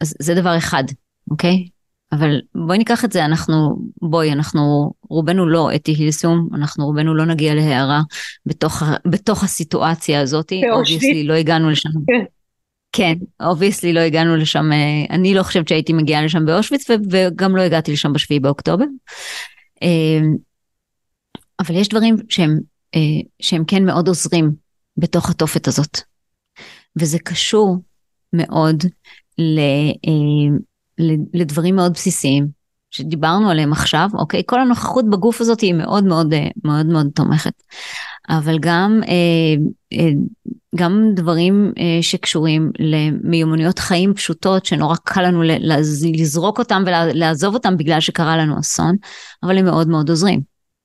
אז 0.00 0.14
זה 0.20 0.34
דבר 0.34 0.58
אחד, 0.58 0.84
אוקיי? 1.30 1.68
אבל 2.12 2.40
בואי 2.54 2.78
ניקח 2.78 3.04
את 3.04 3.12
זה, 3.12 3.24
אנחנו, 3.24 3.76
בואי, 4.02 4.32
אנחנו 4.32 4.92
רובנו 5.10 5.48
לא 5.48 5.70
אתי 5.74 5.92
הילסום, 5.92 6.48
אנחנו 6.54 6.86
רובנו 6.86 7.14
לא 7.14 7.24
נגיע 7.24 7.54
להארה 7.54 8.00
בתוך, 8.46 8.82
בתוך 9.06 9.44
הסיטואציה 9.44 10.20
הזאת, 10.20 10.52
obviously 10.72 11.24
לא 11.24 11.34
הגענו 11.34 11.70
לשם. 11.70 11.88
כן. 12.06 12.24
כן, 12.92 13.14
obviously 13.42 13.92
לא 13.92 14.00
הגענו 14.00 14.36
לשם, 14.36 14.72
אה, 14.72 15.14
אני 15.14 15.34
לא 15.34 15.42
חושבת 15.42 15.68
שהייתי 15.68 15.92
מגיעה 15.92 16.22
לשם 16.22 16.46
באושוויץ 16.46 16.86
וגם 17.10 17.56
לא 17.56 17.62
הגעתי 17.62 17.92
לשם 17.92 18.12
בשביעי 18.12 18.40
באוקטובר. 18.40 18.84
אה, 19.82 20.20
אבל 21.60 21.76
יש 21.76 21.88
דברים 21.88 22.16
שהם, 22.28 22.58
אה, 22.94 23.20
שהם 23.40 23.64
כן 23.64 23.84
מאוד 23.84 24.08
עוזרים 24.08 24.50
בתוך 24.96 25.30
התופת 25.30 25.68
הזאת. 25.68 26.00
וזה 27.00 27.18
קשור 27.18 27.76
מאוד 28.32 28.84
לדברים 31.34 31.76
מאוד 31.76 31.92
בסיסיים 31.92 32.48
שדיברנו 32.90 33.50
עליהם 33.50 33.72
עכשיו, 33.72 34.08
אוקיי? 34.14 34.42
כל 34.46 34.60
הנוכחות 34.60 35.10
בגוף 35.10 35.40
הזאת 35.40 35.60
היא 35.60 35.74
מאוד 35.74 36.04
מאוד 36.04 36.34
מאוד 36.64 36.86
מאוד 36.86 37.06
תומכת. 37.14 37.52
אבל 38.30 38.58
גם, 38.60 39.00
אה, 39.08 39.54
אה, 39.98 40.10
גם 40.76 41.10
דברים 41.14 41.72
אה, 41.78 42.02
שקשורים 42.02 42.70
למיומנויות 42.78 43.78
חיים 43.78 44.14
פשוטות 44.14 44.66
שנורא 44.66 44.96
קל 45.04 45.22
לנו 45.22 45.42
לזרוק 46.14 46.58
אותם 46.58 46.82
ולעזוב 46.86 47.54
אותם 47.54 47.76
בגלל 47.76 48.00
שקרה 48.00 48.36
לנו 48.36 48.60
אסון, 48.60 48.96
אבל 49.42 49.58
הם 49.58 49.64
מאוד 49.64 49.88
מאוד 49.88 50.10
עוזרים. 50.10 50.40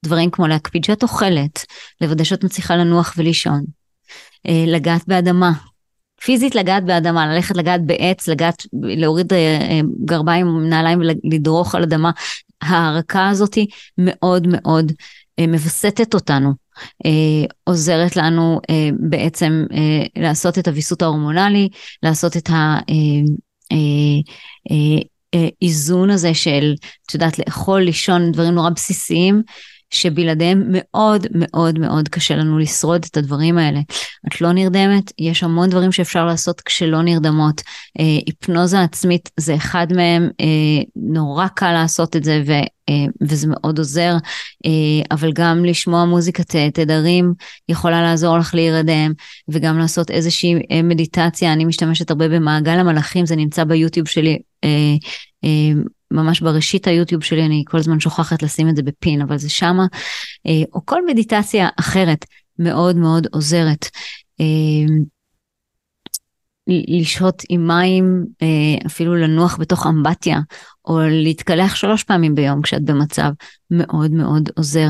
דברים 0.05 0.31
כמו 0.31 0.47
להקפיד 0.47 0.83
שאת 0.83 1.03
אוכלת, 1.03 1.65
לוודא 2.01 2.23
שאת 2.23 2.43
מצליחה 2.43 2.75
לנוח 2.75 3.13
ולישון, 3.17 3.63
לגעת 4.67 5.07
באדמה, 5.07 5.51
פיזית 6.25 6.55
לגעת 6.55 6.85
באדמה, 6.85 7.27
ללכת 7.27 7.57
לגעת 7.57 7.85
בעץ, 7.85 8.27
לגעת, 8.27 8.65
להוריד 8.73 9.33
אה, 9.33 9.37
אה, 9.37 9.79
גרביים, 10.05 10.69
נעליים 10.69 10.99
ולדרוך 10.99 11.75
על 11.75 11.83
אדמה, 11.83 12.11
ההערקה 12.61 13.29
הזאתי 13.29 13.67
מאוד 13.97 14.47
מאוד 14.49 14.91
אה, 15.39 15.47
מווסתת 15.47 16.13
אותנו. 16.13 16.65
עוזרת 17.63 18.15
לנו 18.15 18.59
בעצם 19.09 19.65
לעשות 20.15 20.59
את 20.59 20.67
הוויסות 20.67 21.01
ההורמונלי, 21.01 21.69
לעשות 22.03 22.37
את 22.37 22.49
האיזון 25.33 26.09
הזה 26.09 26.33
של, 26.33 26.73
את 27.05 27.13
יודעת, 27.13 27.39
לאכול, 27.39 27.81
לישון, 27.81 28.31
דברים 28.31 28.53
נורא 28.53 28.69
בסיסיים, 28.69 29.41
שבלעדיהם 29.89 30.63
מאוד 30.69 31.27
מאוד 31.35 31.79
מאוד 31.79 32.09
קשה 32.09 32.35
לנו 32.35 32.59
לשרוד 32.59 33.05
את 33.11 33.17
הדברים 33.17 33.57
האלה. 33.57 33.79
את 34.27 34.41
לא 34.41 34.51
נרדמת, 34.51 35.11
יש 35.19 35.43
המון 35.43 35.69
דברים 35.69 35.91
שאפשר 35.91 36.25
לעשות 36.25 36.61
כשלא 36.61 37.01
נרדמות. 37.01 37.61
אה, 37.99 38.03
היפנוזה 38.25 38.81
עצמית 38.81 39.29
זה 39.37 39.55
אחד 39.55 39.87
מהם, 39.95 40.29
אה, 40.41 40.83
נורא 40.95 41.47
קל 41.47 41.71
לעשות 41.71 42.15
את 42.15 42.23
זה 42.23 42.43
ו, 42.47 42.51
אה, 42.89 43.05
וזה 43.21 43.47
מאוד 43.47 43.77
עוזר, 43.77 44.13
אה, 44.65 44.71
אבל 45.11 45.31
גם 45.33 45.65
לשמוע 45.65 46.05
מוזיקת 46.05 46.55
תדרים 46.73 47.33
יכולה 47.69 48.01
לעזור 48.01 48.37
לך 48.37 48.55
להירדם, 48.55 49.13
וגם 49.49 49.79
לעשות 49.79 50.11
איזושהי 50.11 50.53
אה, 50.71 50.81
מדיטציה, 50.81 51.53
אני 51.53 51.65
משתמשת 51.65 52.09
הרבה 52.09 52.29
במעגל 52.29 52.79
המלאכים, 52.79 53.25
זה 53.25 53.35
נמצא 53.35 53.63
ביוטיוב 53.63 54.07
שלי. 54.07 54.39
אה, 54.63 54.69
אה, 55.43 55.73
ממש 56.11 56.41
בראשית 56.41 56.87
היוטיוב 56.87 57.23
שלי, 57.23 57.45
אני 57.45 57.63
כל 57.67 57.77
הזמן 57.77 57.99
שוכחת 57.99 58.43
לשים 58.43 58.69
את 58.69 58.75
זה 58.75 58.83
בפין, 58.83 59.21
אבל 59.21 59.37
זה 59.37 59.49
שמה, 59.49 59.85
אה, 60.47 60.63
או 60.73 60.85
כל 60.85 61.05
מדיטציה 61.05 61.67
אחרת 61.79 62.25
מאוד 62.59 62.95
מאוד 62.95 63.27
עוזרת. 63.31 63.85
אה, 64.39 64.95
לשהות 66.67 67.43
עם 67.49 67.67
מים, 67.67 68.25
אה, 68.41 68.85
אפילו 68.85 69.15
לנוח 69.15 69.57
בתוך 69.59 69.87
אמבטיה, 69.87 70.39
או 70.85 70.99
להתקלח 70.99 71.75
שלוש 71.75 72.03
פעמים 72.03 72.35
ביום 72.35 72.61
כשאת 72.61 72.83
במצב 72.83 73.31
מאוד 73.71 74.11
מאוד 74.11 74.49
עוזר. 74.55 74.89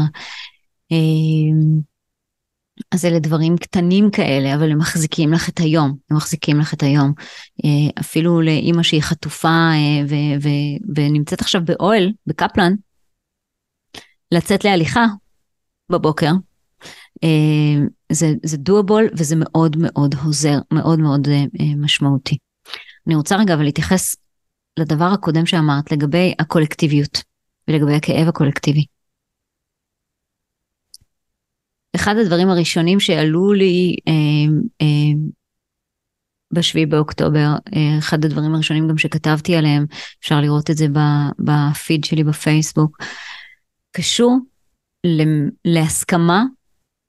אז 2.92 3.06
אלה 3.06 3.20
דברים 3.20 3.58
קטנים 3.58 4.12
כאלה, 4.12 4.56
אבל 4.56 4.72
הם 4.72 4.78
מחזיקים 4.78 5.34
לך 5.34 5.50
את 5.50 5.60
היום, 5.60 5.98
הם 6.10 6.18
מחזיקים 6.18 6.60
לך 6.60 6.74
את 6.74 6.84
היום. 6.84 7.14
אה, 7.66 8.00
אפילו 8.00 8.42
לאימא 8.42 8.84
שהיא 8.84 9.02
חטופה 9.02 9.48
אה, 9.48 10.06
ו- 10.10 10.44
ו- 10.44 10.96
ונמצאת 10.96 11.42
עכשיו 11.42 11.62
באוהל, 11.66 12.12
בקפלן, 12.28 12.74
לצאת 14.32 14.64
להליכה 14.64 15.06
בבוקר, 15.92 16.32
אה, 17.24 17.86
זה, 18.12 18.34
זה 18.44 18.58
דואבול 18.58 19.10
וזה 19.18 19.36
מאוד 19.40 19.78
מאוד 19.80 20.16
עוזר, 20.24 20.58
מאוד 20.74 21.00
מאוד 21.00 21.28
משמעותי. 21.78 22.38
אני 23.08 23.16
רוצה 23.16 23.36
רגע 23.36 23.54
אבל 23.54 23.64
להתייחס 23.64 24.16
לדבר 24.80 25.06
הקודם 25.06 25.46
שאמרת 25.46 25.92
לגבי 25.92 26.34
הקולקטיביות 26.40 27.24
ולגבי 27.68 27.94
הכאב 27.94 28.28
הקולקטיבי. 28.28 28.86
אחד 31.96 32.16
הדברים 32.22 32.50
הראשונים 32.50 33.00
שעלו 33.00 33.54
לי 33.54 33.96
אה, 34.08 34.14
אה, 34.82 35.20
בשביעי 36.52 36.86
באוקטובר, 36.86 37.48
אה, 37.76 37.98
אחד 38.00 38.26
הדברים 38.26 38.54
הראשונים 38.54 38.88
גם 38.88 38.98
שכתבתי 38.98 39.56
עליהם, 39.56 39.86
אפשר 40.20 40.42
לראות 40.42 40.70
את 40.70 40.78
זה 40.78 40.88
בפיד 41.40 42.04
שלי 42.04 42.24
בפייסבוק, 42.24 42.98
קשור 43.92 44.38
להסכמה 45.66 46.44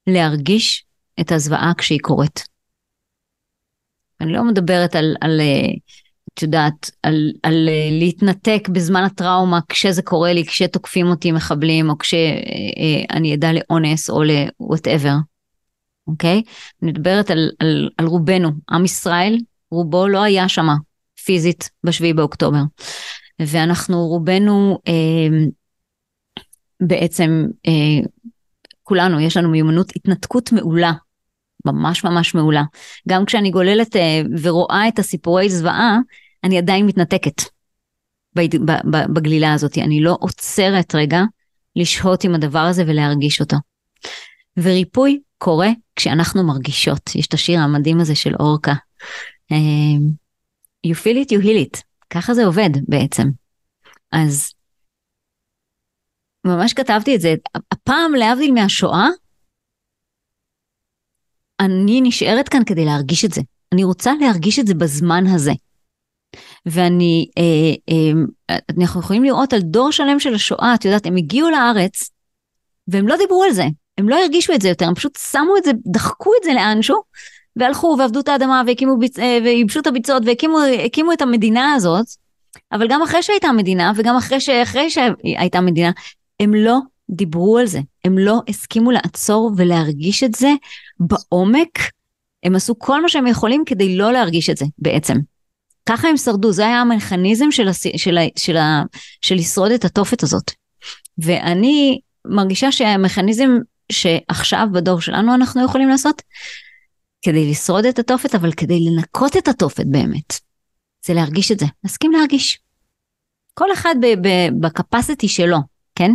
להרגיש 0.06 0.84
את 1.20 1.32
הזוועה 1.32 1.72
כשהיא 1.78 2.00
קורית. 2.02 2.48
אני 4.20 4.32
לא 4.32 4.44
מדברת 4.44 4.94
על, 4.94 5.16
על 5.20 5.40
אה, 5.40 5.72
את 6.36 6.42
יודעת, 6.42 6.90
על, 7.02 7.32
על 7.42 7.68
אה, 7.68 7.88
להתנתק 7.90 8.68
בזמן 8.72 9.04
הטראומה 9.04 9.60
כשזה 9.68 10.02
קורה 10.02 10.32
לי, 10.32 10.44
כשתוקפים 10.46 11.06
אותי 11.06 11.32
מחבלים, 11.32 11.90
או 11.90 11.98
כשאני 11.98 13.32
עדה 13.32 13.52
לאונס 13.52 14.10
או 14.10 14.22
ל-whatever, 14.22 15.12
אוקיי? 16.06 16.42
אני 16.82 16.90
מדברת 16.90 17.30
על, 17.30 17.50
על, 17.58 17.90
על 17.98 18.06
רובנו, 18.06 18.50
עם 18.70 18.84
ישראל, 18.84 19.38
רובו 19.70 20.08
לא 20.08 20.22
היה 20.22 20.48
שמה 20.48 20.74
פיזית 21.24 21.70
בשביעי 21.84 22.12
באוקטובר. 22.14 22.62
ואנחנו 23.38 24.06
רובנו 24.06 24.78
אה, 24.88 25.44
בעצם, 26.80 27.46
אה, 27.66 28.06
כולנו, 28.82 29.20
יש 29.20 29.36
לנו 29.36 29.48
מיומנות 29.48 29.92
התנתקות 29.96 30.52
מעולה 30.52 30.92
ממש 31.66 32.04
ממש 32.04 32.34
מעולה. 32.34 32.62
גם 33.08 33.24
כשאני 33.24 33.50
גוללת 33.50 33.96
אה, 33.96 34.22
ורואה 34.42 34.88
את 34.88 34.98
הסיפורי 34.98 35.50
זוועה, 35.50 35.98
אני 36.44 36.58
עדיין 36.58 36.86
מתנתקת 36.86 37.42
בגלילה 39.14 39.54
הזאת, 39.54 39.78
אני 39.78 40.00
לא 40.00 40.16
עוצרת 40.20 40.94
רגע 40.94 41.20
לשהות 41.76 42.24
עם 42.24 42.34
הדבר 42.34 42.58
הזה 42.58 42.84
ולהרגיש 42.86 43.40
אותו. 43.40 43.56
וריפוי 44.56 45.20
קורה 45.38 45.68
כשאנחנו 45.96 46.46
מרגישות, 46.46 47.14
יש 47.14 47.26
את 47.26 47.34
השיר 47.34 47.60
המדהים 47.60 48.00
הזה 48.00 48.14
של 48.14 48.34
אורקה. 48.40 48.74
אמ, 49.50 50.10
you 50.86 50.94
feel 50.94 51.26
it, 51.26 51.32
you 51.32 51.42
heal 51.42 51.76
it, 51.76 51.82
ככה 52.10 52.34
זה 52.34 52.46
עובד 52.46 52.70
בעצם. 52.88 53.28
אז 54.12 54.52
ממש 56.44 56.72
כתבתי 56.72 57.16
את 57.16 57.20
זה, 57.20 57.34
הפעם 57.72 58.14
להבדיל 58.14 58.52
מהשואה, 58.52 59.08
אני 61.60 62.00
נשארת 62.00 62.48
כאן 62.48 62.64
כדי 62.66 62.84
להרגיש 62.84 63.24
את 63.24 63.32
זה. 63.32 63.40
אני 63.72 63.84
רוצה 63.84 64.12
להרגיש 64.20 64.58
את 64.58 64.66
זה 64.66 64.74
בזמן 64.74 65.24
הזה. 65.34 65.52
ואני, 66.66 67.26
אה, 67.38 67.94
אה, 68.50 68.58
אנחנו 68.78 69.00
יכולים 69.00 69.24
לראות 69.24 69.52
על 69.52 69.60
דור 69.60 69.92
שלם 69.92 70.20
של 70.20 70.34
השואה, 70.34 70.74
את 70.74 70.84
יודעת, 70.84 71.06
הם 71.06 71.16
הגיעו 71.16 71.50
לארץ 71.50 72.10
והם 72.88 73.08
לא 73.08 73.16
דיברו 73.16 73.42
על 73.42 73.52
זה, 73.52 73.64
הם 73.98 74.08
לא 74.08 74.16
הרגישו 74.16 74.52
את 74.52 74.62
זה 74.62 74.68
יותר, 74.68 74.86
הם 74.86 74.94
פשוט 74.94 75.18
שמו 75.32 75.56
את 75.58 75.64
זה, 75.64 75.70
דחקו 75.86 76.30
את 76.40 76.44
זה 76.44 76.52
לאנשהו, 76.54 76.96
והלכו 77.56 77.96
ועבדו 77.98 78.20
את 78.20 78.28
האדמה 78.28 78.62
והקימו, 78.66 78.98
ביצ... 78.98 79.18
אה, 79.18 79.38
וייבשו 79.44 79.80
את 79.80 79.86
הביצות 79.86 80.22
והקימו 80.26 81.12
את 81.12 81.22
המדינה 81.22 81.74
הזאת, 81.74 82.06
אבל 82.72 82.88
גם 82.88 83.02
אחרי 83.02 83.22
שהייתה 83.22 83.52
מדינה 83.52 83.92
וגם 83.96 84.16
אחרי, 84.16 84.40
ש... 84.40 84.48
אחרי 84.48 84.90
שהייתה 84.90 85.60
מדינה, 85.60 85.90
הם 86.40 86.54
לא 86.54 86.78
דיברו 87.10 87.58
על 87.58 87.66
זה, 87.66 87.80
הם 88.04 88.18
לא 88.18 88.40
הסכימו 88.48 88.90
לעצור 88.90 89.50
ולהרגיש 89.56 90.24
את 90.24 90.34
זה 90.34 90.50
בעומק, 91.00 91.78
הם 92.42 92.56
עשו 92.56 92.78
כל 92.78 93.02
מה 93.02 93.08
שהם 93.08 93.26
יכולים 93.26 93.62
כדי 93.66 93.96
לא 93.96 94.12
להרגיש 94.12 94.50
את 94.50 94.56
זה 94.56 94.64
בעצם. 94.78 95.16
ככה 95.86 96.08
הם 96.08 96.16
שרדו, 96.16 96.52
זה 96.52 96.66
היה 96.66 96.80
המכניזם 96.80 97.50
של, 97.50 97.68
הס... 97.68 97.86
של, 97.96 98.18
ה... 98.18 98.20
של, 98.36 98.56
ה... 98.56 98.82
של 99.20 99.34
לשרוד 99.34 99.70
את 99.70 99.84
התופת 99.84 100.22
הזאת. 100.22 100.50
ואני 101.18 102.00
מרגישה 102.26 102.72
שהמכניזם 102.72 103.48
שעכשיו 103.92 104.66
בדור 104.72 105.00
שלנו 105.00 105.34
אנחנו 105.34 105.64
יכולים 105.64 105.88
לעשות, 105.88 106.22
כדי 107.22 107.50
לשרוד 107.50 107.86
את 107.86 107.98
התופת, 107.98 108.34
אבל 108.34 108.52
כדי 108.52 108.80
לנקות 108.80 109.36
את 109.36 109.48
התופת 109.48 109.86
באמת, 109.86 110.40
זה 111.06 111.14
להרגיש 111.14 111.52
את 111.52 111.58
זה, 111.58 111.66
להסכים 111.84 112.12
להרגיש. 112.12 112.58
כל 113.54 113.72
אחד 113.72 113.94
בקפסיטי 114.60 115.28
שלו, 115.28 115.58
כן? 115.94 116.10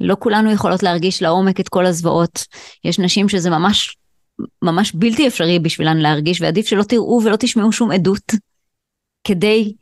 לא 0.00 0.16
כולנו 0.18 0.52
יכולות 0.52 0.82
להרגיש 0.82 1.22
לעומק 1.22 1.60
את 1.60 1.68
כל 1.68 1.86
הזוועות. 1.86 2.44
יש 2.84 2.98
נשים 2.98 3.28
שזה 3.28 3.50
ממש, 3.50 3.96
ממש 4.62 4.92
בלתי 4.94 5.28
אפשרי 5.28 5.58
בשבילן 5.58 5.96
להרגיש, 5.96 6.40
ועדיף 6.40 6.66
שלא 6.66 6.82
תראו 6.82 7.20
ולא 7.24 7.36
תשמעו 7.36 7.72
שום 7.72 7.90
עדות 7.90 8.32
כדי 9.24 9.74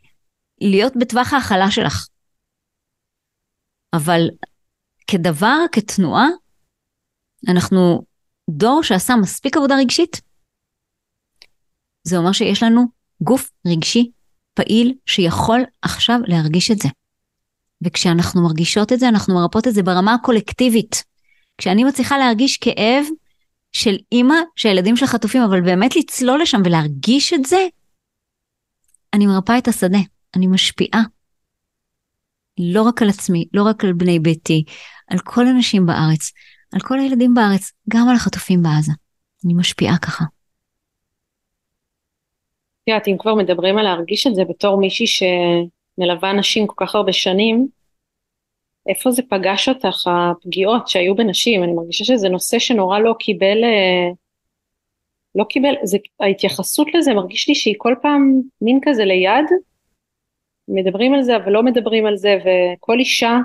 להיות 0.60 0.92
בטווח 0.96 1.32
ההכלה 1.32 1.70
שלך. 1.70 2.08
אבל 3.92 4.20
כדבר, 5.06 5.56
כתנועה, 5.72 6.26
אנחנו 7.48 8.02
דור 8.50 8.82
שעשה 8.82 9.14
מספיק 9.16 9.56
עבודה 9.56 9.74
רגשית. 9.78 10.20
זה 12.04 12.16
אומר 12.16 12.32
שיש 12.32 12.62
לנו 12.62 12.84
גוף 13.22 13.50
רגשי 13.66 14.10
פעיל 14.54 14.94
שיכול 15.06 15.60
עכשיו 15.82 16.18
להרגיש 16.26 16.70
את 16.70 16.78
זה. 16.78 16.88
וכשאנחנו 17.82 18.42
מרגישות 18.42 18.92
את 18.92 19.00
זה, 19.00 19.08
אנחנו 19.08 19.34
מרפאות 19.34 19.66
את 19.68 19.74
זה 19.74 19.82
ברמה 19.82 20.14
הקולקטיבית. 20.14 21.04
כשאני 21.58 21.84
מצליחה 21.84 22.18
להרגיש 22.18 22.56
כאב 22.56 23.04
של 23.72 23.96
אימא 24.12 24.34
שהילדים 24.56 24.96
שלה 24.96 25.08
חטופים, 25.08 25.42
אבל 25.42 25.60
באמת 25.60 25.96
לצלול 25.96 26.42
לשם 26.42 26.60
ולהרגיש 26.64 27.32
את 27.32 27.44
זה, 27.44 27.66
אני 29.14 29.26
מרפאה 29.26 29.58
את 29.58 29.68
השדה, 29.68 29.98
אני 30.36 30.46
משפיעה. 30.46 31.02
לא 32.58 32.82
רק 32.82 33.02
על 33.02 33.08
עצמי, 33.08 33.44
לא 33.52 33.62
רק 33.62 33.84
על 33.84 33.92
בני 33.92 34.18
ביתי, 34.18 34.64
על 35.10 35.18
כל 35.24 35.46
הנשים 35.46 35.86
בארץ, 35.86 36.32
על 36.74 36.80
כל 36.80 36.98
הילדים 36.98 37.34
בארץ, 37.34 37.72
גם 37.88 38.08
על 38.08 38.16
החטופים 38.16 38.62
בעזה. 38.62 38.92
אני 39.44 39.54
משפיעה 39.54 39.98
ככה. 39.98 40.24
את 42.82 42.88
יודעת, 42.88 43.08
אם 43.08 43.16
כבר 43.18 43.34
מדברים 43.34 43.78
על 43.78 43.84
להרגיש 43.84 44.26
את 44.26 44.34
זה 44.34 44.44
בתור 44.44 44.80
מישהי 44.80 45.06
שמלווה 45.06 46.32
נשים 46.32 46.66
כל 46.66 46.84
כך 46.86 46.94
הרבה 46.94 47.12
שנים, 47.12 47.68
איפה 48.88 49.10
זה 49.10 49.22
פגש 49.30 49.68
אותך, 49.68 50.06
הפגיעות 50.06 50.88
שהיו 50.88 51.14
בנשים? 51.14 51.64
אני 51.64 51.72
מרגישה 51.72 52.04
שזה 52.04 52.28
נושא 52.28 52.58
שנורא 52.58 52.98
לא 52.98 53.14
קיבל, 53.18 53.64
אה, 53.64 54.10
לא 55.34 55.44
קיבל, 55.44 55.74
זה, 55.84 55.98
ההתייחסות 56.20 56.88
לזה 56.94 57.14
מרגיש 57.14 57.48
לי 57.48 57.54
שהיא 57.54 57.74
כל 57.78 57.94
פעם 58.02 58.40
מין 58.60 58.80
כזה 58.82 59.04
ליד, 59.04 59.44
מדברים 60.68 61.14
על 61.14 61.22
זה 61.22 61.36
אבל 61.36 61.52
לא 61.52 61.62
מדברים 61.62 62.06
על 62.06 62.16
זה, 62.16 62.38
וכל 62.38 62.98
אישה 62.98 63.38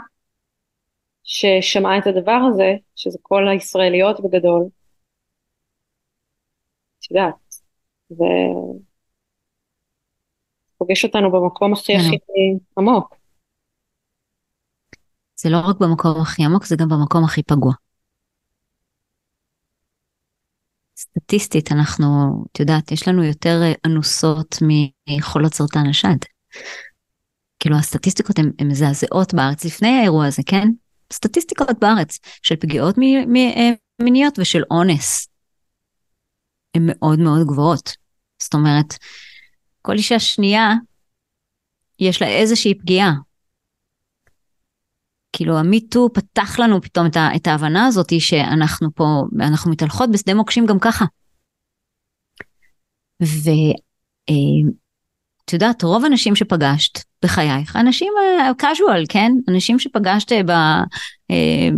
ששמעה 1.23 1.97
את 1.97 2.07
הדבר 2.07 2.39
הזה, 2.49 2.73
שזה 2.95 3.17
כל 3.21 3.47
הישראליות 3.47 4.19
בגדול, 4.19 4.63
את 6.99 7.11
יודעת, 7.11 7.55
ו... 8.11 8.23
פוגש 10.77 11.05
אותנו 11.05 11.31
במקום 11.31 11.73
הכי 11.73 11.95
הכי 11.95 12.17
עמוק. 12.77 13.15
זה 15.35 15.49
לא 15.49 15.57
רק 15.69 15.75
במקום 15.79 16.21
הכי 16.21 16.45
עמוק, 16.45 16.65
זה 16.65 16.75
גם 16.79 16.89
במקום 16.89 17.23
הכי 17.23 17.43
פגוע. 17.43 17.73
סטטיסטית 21.03 21.71
אנחנו, 21.71 22.07
את 22.51 22.59
יודעת, 22.59 22.91
יש 22.91 23.07
לנו 23.07 23.23
יותר 23.23 23.61
אה, 23.63 23.73
אנוסות 23.85 24.57
מחולות 24.61 25.53
סרטן 25.53 25.89
השד. 25.89 26.17
כאילו 27.59 27.77
הסטטיסטיקות 27.77 28.39
הן 28.39 28.51
מזעזעות 28.63 29.33
בארץ 29.33 29.65
לפני 29.65 29.89
האירוע 29.89 30.25
הזה, 30.25 30.41
כן? 30.45 30.67
סטטיסטיקות 31.13 31.79
בארץ 31.79 32.19
של 32.43 32.55
פגיעות 32.55 32.95
אה, 32.97 33.71
מיניות 34.01 34.39
ושל 34.39 34.63
אונס. 34.71 35.27
הן 36.75 36.83
מאוד 36.85 37.19
מאוד 37.19 37.47
גבוהות. 37.47 37.95
זאת 38.41 38.53
אומרת, 38.53 38.93
כל 39.81 39.93
אישה 39.93 40.19
שנייה 40.19 40.73
יש 41.99 42.21
לה 42.21 42.27
איזושהי 42.27 42.75
פגיעה. 42.79 43.13
כאילו 45.33 45.57
המיטו 45.57 46.09
פתח 46.13 46.59
לנו 46.59 46.81
פתאום 46.81 47.05
את, 47.05 47.17
את 47.35 47.47
ההבנה 47.47 47.85
הזאת 47.85 48.21
שאנחנו 48.21 48.89
פה, 48.95 49.23
אנחנו 49.39 49.71
מתהלכות 49.71 50.11
בשדה 50.11 50.33
מוקשים 50.33 50.65
גם 50.65 50.79
ככה. 50.79 51.05
ואת 53.21 53.79
אה, 54.29 55.53
יודעת, 55.53 55.83
רוב 55.83 56.05
הנשים 56.05 56.35
שפגשת 56.35 56.99
בחייך, 57.23 57.75
אנשים 57.75 58.13
אה, 58.19 58.49
כן? 59.09 59.31
אנשים 59.49 59.79
שפגשת 59.79 60.31
ב, 60.31 60.51
אה, 61.31 61.69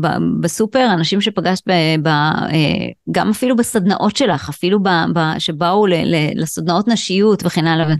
ב, 0.00 0.06
בסופר, 0.40 0.88
אנשים 0.92 1.20
שפגשת 1.20 1.68
ב, 1.68 1.72
ב, 2.02 2.08
גם 3.10 3.30
אפילו 3.30 3.56
בסדנאות 3.56 4.16
שלך, 4.16 4.48
אפילו 4.48 4.82
ב, 4.82 4.88
ב, 5.14 5.38
שבאו 5.38 5.86
ל, 5.86 5.94
ל, 5.94 6.42
לסדנאות 6.42 6.88
נשיות 6.88 7.42
וכן 7.46 7.66
הלאה. 7.66 7.94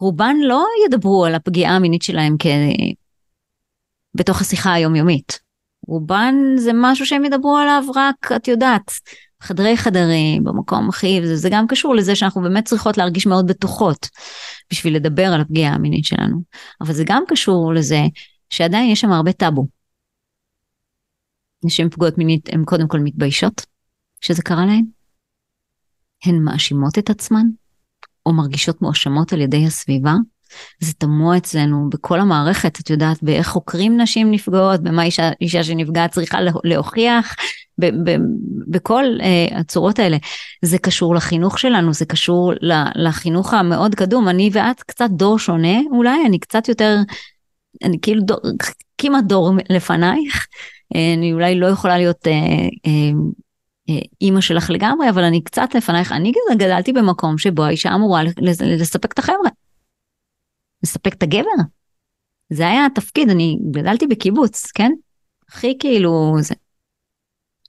רובן 0.00 0.36
לא 0.42 0.64
ידברו 0.86 1.24
על 1.24 1.34
הפגיעה 1.34 1.76
המינית 1.76 2.02
שלהם 2.02 2.36
כ... 2.38 2.46
בתוך 4.14 4.40
השיחה 4.40 4.72
היומיומית. 4.72 5.40
רובן 5.86 6.34
זה 6.56 6.70
משהו 6.74 7.06
שהם 7.06 7.24
ידברו 7.24 7.56
עליו 7.56 7.84
רק, 7.94 8.32
את 8.36 8.48
יודעת, 8.48 8.90
חדרי 9.42 9.76
חדרים, 9.76 10.44
במקום 10.44 10.88
הכי, 10.88 11.20
וזה 11.22 11.36
זה 11.36 11.48
גם 11.52 11.66
קשור 11.66 11.94
לזה 11.94 12.16
שאנחנו 12.16 12.42
באמת 12.42 12.64
צריכות 12.64 12.98
להרגיש 12.98 13.26
מאוד 13.26 13.46
בטוחות 13.46 14.08
בשביל 14.70 14.96
לדבר 14.96 15.26
על 15.26 15.40
הפגיעה 15.40 15.74
המינית 15.74 16.04
שלנו. 16.04 16.42
אבל 16.80 16.92
זה 16.92 17.04
גם 17.06 17.22
קשור 17.28 17.74
לזה 17.74 18.00
שעדיין 18.50 18.90
יש 18.90 19.00
שם 19.00 19.12
הרבה 19.12 19.32
טאבו. 19.32 19.66
נשים 21.64 21.90
פגועות 21.90 22.18
מינית 22.18 22.48
הן 22.52 22.64
קודם 22.64 22.88
כל 22.88 22.98
מתביישות 22.98 23.66
שזה 24.20 24.42
קרה 24.42 24.66
להן. 24.66 24.84
הן 26.24 26.38
מאשימות 26.38 26.98
את 26.98 27.10
עצמן, 27.10 27.46
או 28.26 28.32
מרגישות 28.32 28.82
מואשמות 28.82 29.32
על 29.32 29.40
ידי 29.40 29.66
הסביבה. 29.66 30.14
זה 30.80 30.92
תמוה 30.92 31.36
אצלנו 31.36 31.88
בכל 31.90 32.20
המערכת, 32.20 32.80
את 32.80 32.90
יודעת, 32.90 33.22
באיך 33.22 33.48
חוקרים 33.48 34.00
נשים 34.00 34.30
נפגעות, 34.30 34.80
במה 34.80 35.04
אישה, 35.04 35.30
אישה 35.40 35.64
שנפגעת 35.64 36.10
צריכה 36.10 36.38
להוכיח, 36.64 37.34
ב, 37.80 37.86
ב, 37.86 38.16
בכל 38.68 39.04
uh, 39.18 39.58
הצורות 39.58 39.98
האלה. 39.98 40.16
זה 40.62 40.78
קשור 40.78 41.14
לחינוך 41.14 41.58
שלנו, 41.58 41.92
זה 41.92 42.04
קשור 42.04 42.52
לחינוך 42.94 43.54
המאוד 43.54 43.94
קדום. 43.94 44.28
אני 44.28 44.50
ואת 44.52 44.82
קצת 44.82 45.10
דור 45.10 45.38
שונה 45.38 45.80
אולי, 45.90 46.26
אני 46.26 46.38
קצת 46.38 46.68
יותר, 46.68 46.96
אני 47.84 47.98
כאילו 48.02 48.22
דור, 48.22 48.38
כמעט 48.98 49.24
דור 49.24 49.52
לפנייך. 49.70 50.46
אה, 50.96 51.14
אני 51.14 51.32
אולי 51.32 51.54
לא 51.54 51.66
יכולה 51.66 51.98
להיות 51.98 52.26
uh, 52.26 52.30
uh, 52.86 53.42
אה, 53.90 54.00
אימא 54.20 54.40
שלך 54.40 54.70
לגמרי, 54.70 55.08
אבל 55.10 55.24
אני 55.24 55.40
קצת 55.40 55.74
לפנייך, 55.74 56.12
אני 56.12 56.32
גדלתי 56.54 56.92
במקום 56.92 57.38
שבו 57.38 57.64
האישה 57.64 57.94
אמורה 57.94 58.22
לספק 58.62 59.12
את 59.12 59.18
החבר'ה. 59.18 59.61
לספק 60.82 61.14
את 61.14 61.22
הגבר. 61.22 61.62
זה 62.50 62.68
היה 62.68 62.86
התפקיד, 62.86 63.28
אני 63.28 63.58
גדלתי 63.70 64.06
בקיבוץ, 64.06 64.70
כן? 64.70 64.92
הכי 65.48 65.76
כאילו 65.78 66.34
זה. 66.40 66.54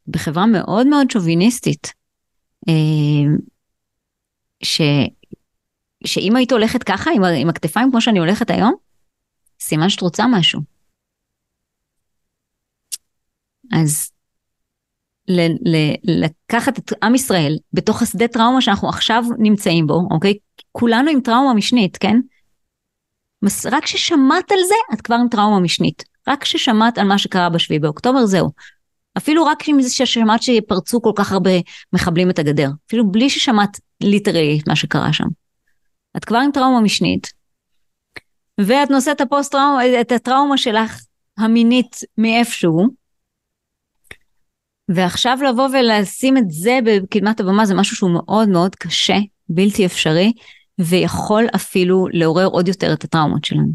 בחברה 0.08 0.46
מאוד 0.46 0.88
מאוד 0.88 1.12
שוביניסטית. 1.12 1.94
אה, 2.70 2.74
ש... 4.64 4.82
שאם 6.06 6.36
היית 6.36 6.52
הולכת 6.52 6.84
ככה, 6.84 7.12
עם, 7.12 7.24
עם 7.24 7.50
הכתפיים 7.50 7.92
כמו 7.92 8.02
שאני 8.02 8.20
הולכת 8.20 8.50
היום, 8.50 8.74
סימן 9.60 9.90
שאת 9.90 10.02
רוצה 10.02 10.26
משהו. 10.32 10.62
אז 13.74 14.12
ל- 15.28 15.70
ל- 15.76 16.24
לקחת 16.24 16.80
את 16.80 17.04
עם 17.04 17.16
ישראל 17.16 17.58
בתוך 17.74 18.02
השדה 18.02 18.28
טראומה 18.28 18.62
שאנחנו 18.62 18.90
עכשיו 18.90 19.24
נמצאים 19.40 19.88
בו, 19.88 20.08
אוקיי? 20.12 20.34
כולנו 20.72 21.10
עם 21.10 21.22
טראומה 21.22 21.54
משנית, 21.54 21.98
כן? 21.98 22.18
רק 23.72 23.84
כששמעת 23.84 24.52
על 24.52 24.58
זה, 24.68 24.76
את 24.94 25.02
כבר 25.02 25.16
עם 25.16 25.28
טראומה 25.32 25.60
משנית. 25.60 26.04
רק 26.28 26.42
כששמעת 26.42 26.98
על 26.98 27.08
מה 27.08 27.18
שקרה 27.18 27.50
בשביעי 27.50 27.80
באוקטובר, 27.80 28.26
זהו. 28.26 28.50
אפילו 29.18 29.46
רק 29.46 29.70
עם 29.70 29.82
זה 29.82 29.90
ששמעת 29.90 30.44
שפרצו 30.44 31.02
כל 31.02 31.12
כך 31.16 31.32
הרבה 31.32 31.52
מחבלים 31.94 32.30
את 32.30 32.40
הגדר. 32.40 32.70
אפילו 32.88 33.12
בלי 33.12 33.30
ששמעת 33.30 33.80
literally 34.02 34.60
את 34.62 34.68
מה 34.68 34.76
שקרה 34.76 35.14
שם. 35.14 35.28
את 36.18 36.26
כבר 36.26 36.38
עם 36.38 36.52
טראומה 36.52 36.82
משנית, 36.82 37.34
ואת 38.62 38.90
נושאת 38.90 39.22
הפוסט 39.22 39.52
טראומה, 39.52 40.02
את 40.02 40.12
הטראומה 40.12 40.58
שלך 40.58 41.02
המינית 41.38 41.96
מאיפשהו, 42.18 42.88
ועכשיו 44.90 45.38
לבוא 45.50 45.68
ולשים 45.74 46.38
את 46.38 46.44
זה 46.48 46.80
בקדמת 46.86 47.40
הבמה 47.40 47.66
זה 47.66 47.74
משהו 47.76 47.96
שהוא 47.96 48.12
מאוד 48.12 48.50
מאוד 48.50 48.76
קשה, 48.76 49.18
בלתי 49.50 49.86
אפשרי, 49.86 50.34
ויכול 50.80 51.46
אפילו 51.56 52.08
לעורר 52.14 52.46
עוד 52.46 52.68
יותר 52.68 52.94
את 52.94 53.04
הטראומות 53.04 53.46
שלנו. 53.46 53.72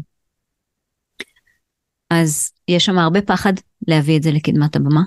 אז 2.09 2.51
יש 2.67 2.85
שם 2.85 2.97
הרבה 2.97 3.21
פחד 3.21 3.53
להביא 3.87 4.17
את 4.17 4.23
זה 4.23 4.31
לקדמת 4.31 4.75
הבמה, 4.75 5.01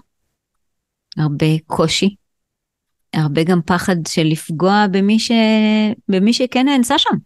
הרבה 1.17 1.47
קושי, 1.67 2.17
הרבה 3.15 3.45
גם 3.45 3.61
פחד 3.67 3.97
של 4.09 4.23
לפגוע 4.23 4.87
במי, 4.91 5.19
ש... 5.19 5.31
במי 6.09 6.33
שכן 6.33 6.67
נאנסה 6.67 6.99
שם. 6.99 7.17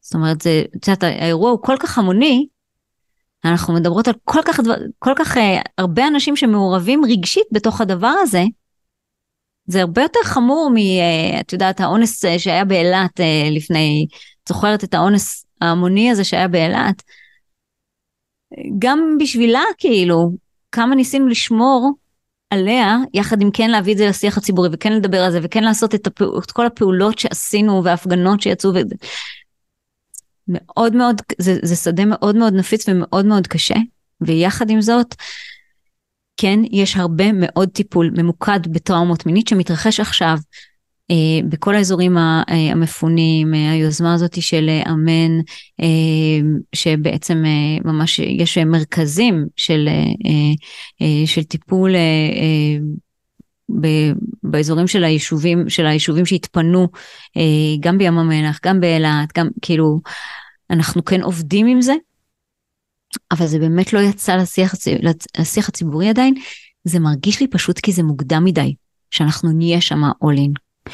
זאת 0.00 0.14
אומרת, 0.14 0.40
זה, 0.40 0.62
את 0.76 0.88
יודעת, 0.88 1.02
האירוע 1.02 1.50
הוא 1.50 1.58
כל 1.62 1.76
כך 1.80 1.98
המוני, 1.98 2.46
אנחנו 3.44 3.74
מדברות 3.74 4.08
על 4.08 4.14
כל 4.24 4.40
כך, 4.46 4.60
כל 4.98 5.12
כך 5.16 5.36
uh, 5.36 5.40
הרבה 5.78 6.08
אנשים 6.08 6.36
שמעורבים 6.36 7.04
רגשית 7.04 7.46
בתוך 7.52 7.80
הדבר 7.80 8.14
הזה. 8.20 8.42
זה 9.70 9.80
הרבה 9.80 10.02
יותר 10.02 10.20
חמור 10.24 10.70
מ... 10.74 10.76
Uh, 10.76 11.40
את 11.40 11.52
יודעת, 11.52 11.80
האונס 11.80 12.24
uh, 12.24 12.38
שהיה 12.38 12.64
באילת 12.64 13.20
uh, 13.20 13.50
לפני, 13.50 14.06
את 14.42 14.48
זוכרת 14.48 14.84
את 14.84 14.94
האונס 14.94 15.46
ההמוני 15.60 16.10
הזה 16.10 16.24
שהיה 16.24 16.48
באילת? 16.48 17.02
גם 18.78 19.16
בשבילה, 19.20 19.62
כאילו, 19.78 20.30
כמה 20.72 20.94
ניסינו 20.94 21.28
לשמור 21.28 21.90
עליה, 22.50 22.96
יחד 23.14 23.42
עם 23.42 23.50
כן 23.50 23.70
להביא 23.70 23.92
את 23.92 23.98
זה 23.98 24.06
לשיח 24.06 24.38
הציבורי, 24.38 24.68
וכן 24.72 24.92
לדבר 24.92 25.20
על 25.20 25.32
זה, 25.32 25.38
וכן 25.42 25.64
לעשות 25.64 25.94
את, 25.94 26.06
הפע... 26.06 26.24
את 26.44 26.50
כל 26.50 26.66
הפעולות 26.66 27.18
שעשינו, 27.18 27.84
וההפגנות 27.84 28.40
שיצאו, 28.40 28.70
ו... 28.74 28.78
מאוד 30.48 30.96
מאוד, 30.96 31.22
זה, 31.38 31.58
זה 31.62 31.76
שדה 31.76 32.04
מאוד 32.04 32.36
מאוד 32.36 32.54
נפיץ 32.54 32.88
ומאוד 32.88 33.26
מאוד 33.26 33.46
קשה, 33.46 33.74
ויחד 34.20 34.70
עם 34.70 34.80
זאת, 34.80 35.14
כן, 36.40 36.60
יש 36.70 36.96
הרבה 36.96 37.32
מאוד 37.32 37.68
טיפול 37.68 38.10
ממוקד 38.16 38.60
בטראומות 38.72 39.26
מינית 39.26 39.48
שמתרחש 39.48 40.00
עכשיו 40.00 40.36
אה, 41.10 41.48
בכל 41.48 41.74
האזורים 41.74 42.18
אה, 42.18 42.42
המפונים, 42.48 43.54
אה, 43.54 43.70
היוזמה 43.70 44.14
הזאת 44.14 44.42
של 44.42 44.68
אה, 44.68 44.92
אמן, 44.92 45.40
אה, 45.80 45.86
שבעצם 46.74 47.42
אה, 47.46 47.92
ממש 47.92 48.18
יש 48.18 48.58
מרכזים 48.58 49.46
של, 49.56 49.88
אה, 49.88 50.32
אה, 51.02 51.26
של 51.26 51.42
טיפול 51.42 51.94
אה, 51.94 52.00
אה, 52.00 52.78
באזורים 54.42 54.86
של 54.86 55.04
היישובים, 55.04 55.68
של 55.68 55.86
היישובים 55.86 56.26
שהתפנו, 56.26 56.88
אה, 57.36 57.76
גם 57.80 57.98
בים 57.98 58.18
המלח, 58.18 58.58
גם 58.64 58.80
באילת, 58.80 59.38
גם 59.38 59.48
כאילו, 59.62 60.00
אנחנו 60.70 61.04
כן 61.04 61.22
עובדים 61.22 61.66
עם 61.66 61.82
זה, 61.82 61.94
אבל 63.30 63.46
זה 63.46 63.58
באמת 63.58 63.92
לא 63.92 64.00
יצא 64.00 64.36
לשיח, 64.36 64.74
לשיח 65.38 65.68
הציבורי 65.68 66.08
עדיין, 66.08 66.34
זה 66.84 67.00
מרגיש 67.00 67.40
לי 67.40 67.46
פשוט 67.46 67.78
כי 67.78 67.92
זה 67.92 68.02
מוקדם 68.02 68.44
מדי, 68.44 68.74
שאנחנו 69.10 69.52
נהיה 69.52 69.80
שם 69.80 70.04
all 70.04 70.38
in. 70.38 70.92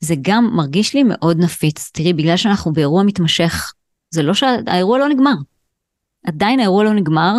זה 0.00 0.14
גם 0.20 0.50
מרגיש 0.52 0.94
לי 0.94 1.02
מאוד 1.02 1.38
נפיץ, 1.38 1.90
תראי, 1.92 2.12
בגלל 2.12 2.36
שאנחנו 2.36 2.72
באירוע 2.72 3.02
מתמשך, 3.02 3.72
זה 4.10 4.22
לא 4.22 4.34
שהאירוע 4.34 4.98
לא 4.98 5.08
נגמר. 5.08 5.34
עדיין 6.26 6.60
האירוע 6.60 6.84
לא 6.84 6.92
נגמר, 6.92 7.32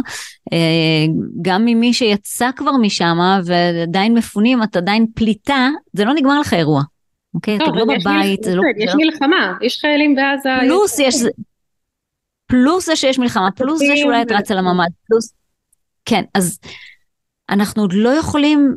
אה, 0.54 1.06
גם 1.42 1.66
ממי 1.66 1.94
שיצא 1.94 2.50
כבר 2.56 2.72
משם 2.72 3.18
ועדיין 3.46 4.14
מפונים, 4.14 4.64
את 4.64 4.76
עדיין 4.76 5.06
פליטה, 5.16 5.70
זה 5.94 6.06
לא 6.06 6.14
נגמר 6.14 6.40
לך 6.40 6.54
אירוע. 6.54 6.82
אוקיי? 7.34 7.56
אתה 7.56 7.66
לא 7.66 7.86
בבית, 7.86 8.44
זה 8.44 8.56
לא... 8.56 8.62
יש 8.78 8.94
מלחמה, 8.96 9.54
יש 9.62 9.78
חיילים 9.82 10.16
בעזה. 10.16 10.50
פלוס 10.62 11.00
יש... 11.00 11.16
פלוס 12.46 12.86
זה 12.86 12.96
שיש 12.96 13.20
מלחמה, 13.20 13.52
פלוס 13.52 13.80
זה 13.80 13.98
שאולי 13.98 14.22
את 14.22 14.32
רצה 14.32 14.56
לממ"ד, 14.56 14.90
פלוס... 15.08 15.34
כן, 16.06 16.24
אז 16.34 16.60
אנחנו 17.50 17.82
עוד 17.82 17.94
לא 17.94 18.10
יכולים, 18.10 18.76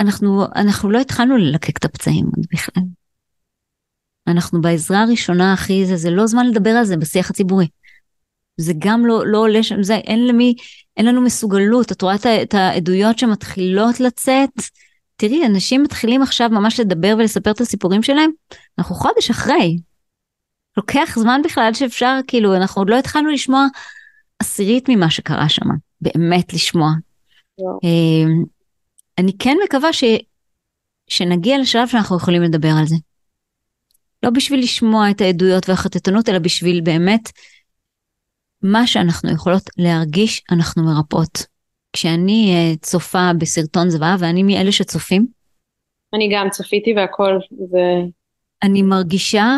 אנחנו, 0.00 0.44
אנחנו 0.56 0.90
לא 0.90 1.00
התחלנו 1.00 1.36
ללקק 1.36 1.78
את 1.78 1.84
הפצעים 1.84 2.26
עוד 2.36 2.46
בכלל. 2.52 2.84
אנחנו 4.26 4.60
בעזרה 4.60 5.02
הראשונה 5.02 5.52
הכי 5.52 5.86
זה, 5.86 5.96
זה 5.96 6.10
לא 6.10 6.26
זמן 6.26 6.46
לדבר 6.46 6.70
על 6.70 6.84
זה 6.84 6.96
בשיח 6.96 7.30
הציבורי. 7.30 7.68
זה 8.56 8.72
גם 8.78 9.06
לא, 9.06 9.26
לא 9.26 9.38
עולה 9.38 9.62
שם, 9.62 9.82
זה 9.82 9.94
אין 9.94 10.26
למי, 10.26 10.54
אין 10.96 11.06
לנו 11.06 11.20
מסוגלות, 11.20 11.92
את 11.92 12.02
רואה 12.02 12.14
את, 12.14 12.26
את 12.26 12.54
העדויות 12.54 13.18
שמתחילות 13.18 14.00
לצאת, 14.00 14.50
תראי, 15.16 15.46
אנשים 15.46 15.82
מתחילים 15.82 16.22
עכשיו 16.22 16.48
ממש 16.50 16.80
לדבר 16.80 17.14
ולספר 17.18 17.50
את 17.50 17.60
הסיפורים 17.60 18.02
שלהם, 18.02 18.30
אנחנו 18.78 18.94
חודש 18.94 19.30
אחרי. 19.30 19.76
לוקח 20.76 21.14
זמן 21.18 21.40
בכלל 21.44 21.74
שאפשר, 21.74 22.18
כאילו, 22.26 22.56
אנחנו 22.56 22.80
עוד 22.80 22.90
לא 22.90 22.98
התחלנו 22.98 23.30
לשמוע 23.30 23.66
עשירית 24.38 24.88
ממה 24.88 25.10
שקרה 25.10 25.48
שם, 25.48 25.66
באמת 26.00 26.54
לשמוע. 26.54 26.90
אמ, 27.60 28.44
אני 29.18 29.32
כן 29.38 29.56
מקווה 29.64 29.92
ש, 29.92 30.04
שנגיע 31.08 31.58
לשלב 31.58 31.88
שאנחנו 31.88 32.16
יכולים 32.16 32.42
לדבר 32.42 32.72
על 32.78 32.86
זה. 32.86 32.96
לא 34.22 34.30
בשביל 34.30 34.60
לשמוע 34.60 35.10
את 35.10 35.20
העדויות 35.20 35.68
והחטטנות, 35.68 36.28
אלא 36.28 36.38
בשביל 36.38 36.80
באמת 36.80 37.32
מה 38.62 38.86
שאנחנו 38.86 39.30
יכולות 39.30 39.62
להרגיש, 39.78 40.42
אנחנו 40.50 40.84
מרפאות. 40.84 41.46
כשאני 41.92 42.54
uh, 42.54 42.78
צופה 42.80 43.30
בסרטון 43.38 43.90
זוועה, 43.90 44.16
ואני 44.18 44.42
מאלה 44.42 44.72
שצופים. 44.72 45.26
אני 46.14 46.28
גם 46.34 46.50
צפיתי 46.50 46.94
והכל, 46.96 47.38
זה... 47.70 47.78
אני 48.62 48.82
מרגישה, 48.82 49.56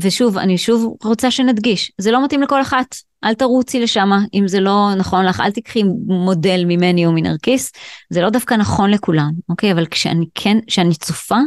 ושוב, 0.00 0.38
אני 0.38 0.58
שוב 0.58 0.96
רוצה 1.04 1.30
שנדגיש, 1.30 1.92
זה 1.98 2.10
לא 2.10 2.24
מתאים 2.24 2.42
לכל 2.42 2.62
אחת. 2.62 2.94
אל 3.24 3.34
תרוצי 3.34 3.80
לשם 3.80 4.10
אם 4.34 4.48
זה 4.48 4.60
לא 4.60 4.88
נכון 4.98 5.24
לך, 5.24 5.40
אל 5.40 5.50
תקחי 5.50 5.82
מודל 6.06 6.64
ממני 6.66 7.06
או 7.06 7.12
מנרקיס, 7.12 7.72
זה 8.10 8.20
לא 8.20 8.30
דווקא 8.30 8.54
נכון 8.54 8.90
לכולם, 8.90 9.30
אוקיי? 9.48 9.72
אבל 9.72 9.86
כשאני 9.86 10.26
כן, 10.34 10.58
כשאני 10.66 10.94
צופה, 10.94 11.38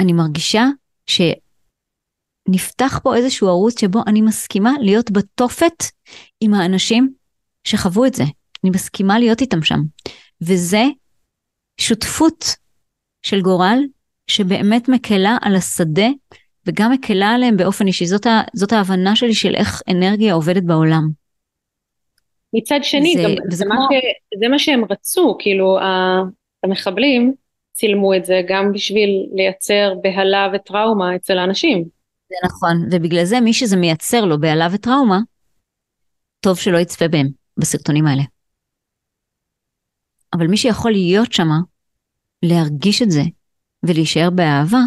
אני 0.00 0.12
מרגישה 0.12 0.64
שנפתח 1.06 3.00
פה 3.02 3.16
איזשהו 3.16 3.48
ערוץ 3.48 3.80
שבו 3.80 4.00
אני 4.06 4.22
מסכימה 4.22 4.72
להיות 4.80 5.10
בתופת 5.10 5.84
עם 6.40 6.54
האנשים 6.54 7.12
שחוו 7.64 8.06
את 8.06 8.14
זה. 8.14 8.24
אני 8.64 8.70
מסכימה 8.70 9.18
להיות 9.18 9.40
איתם 9.40 9.62
שם. 9.62 9.80
וזה 10.40 10.84
שותפות 11.80 12.44
של 13.22 13.40
גורל 13.40 13.78
שבאמת 14.26 14.88
מקלה 14.88 15.36
על 15.42 15.56
השדה 15.56 16.06
וגם 16.66 16.92
מקלה 16.92 17.28
עליהם 17.28 17.56
באופן 17.56 17.86
אישי. 17.86 18.06
זאת, 18.06 18.26
ה, 18.26 18.40
זאת 18.52 18.72
ההבנה 18.72 19.16
שלי 19.16 19.34
של 19.34 19.54
איך 19.54 19.82
אנרגיה 19.88 20.34
עובדת 20.34 20.62
בעולם. 20.62 21.08
מצד 22.52 22.78
שני, 22.82 23.14
זה, 23.16 23.22
גם, 23.22 23.50
זה, 23.50 23.64
כמו... 23.64 23.74
מה 23.74 23.80
ש, 23.90 24.38
זה 24.38 24.48
מה 24.48 24.58
שהם 24.58 24.84
רצו, 24.90 25.36
כאילו 25.38 25.78
המחבלים 26.64 27.34
צילמו 27.72 28.14
את 28.14 28.24
זה 28.24 28.40
גם 28.48 28.72
בשביל 28.72 29.10
לייצר 29.34 29.94
בהלה 30.02 30.48
וטראומה 30.54 31.16
אצל 31.16 31.38
האנשים. 31.38 31.84
זה 32.28 32.36
נכון, 32.46 32.88
ובגלל 32.90 33.24
זה 33.24 33.40
מי 33.40 33.52
שזה 33.52 33.76
מייצר 33.76 34.24
לו 34.24 34.40
בהלה 34.40 34.68
וטראומה, 34.72 35.18
טוב 36.40 36.58
שלא 36.58 36.78
יצפה 36.78 37.08
בהם, 37.08 37.26
בסרטונים 37.56 38.06
האלה. 38.06 38.22
אבל 40.32 40.46
מי 40.46 40.56
שיכול 40.56 40.90
להיות 40.90 41.32
שמה, 41.32 41.58
להרגיש 42.42 43.02
את 43.02 43.10
זה 43.10 43.22
ולהישאר 43.82 44.30
באהבה, 44.30 44.80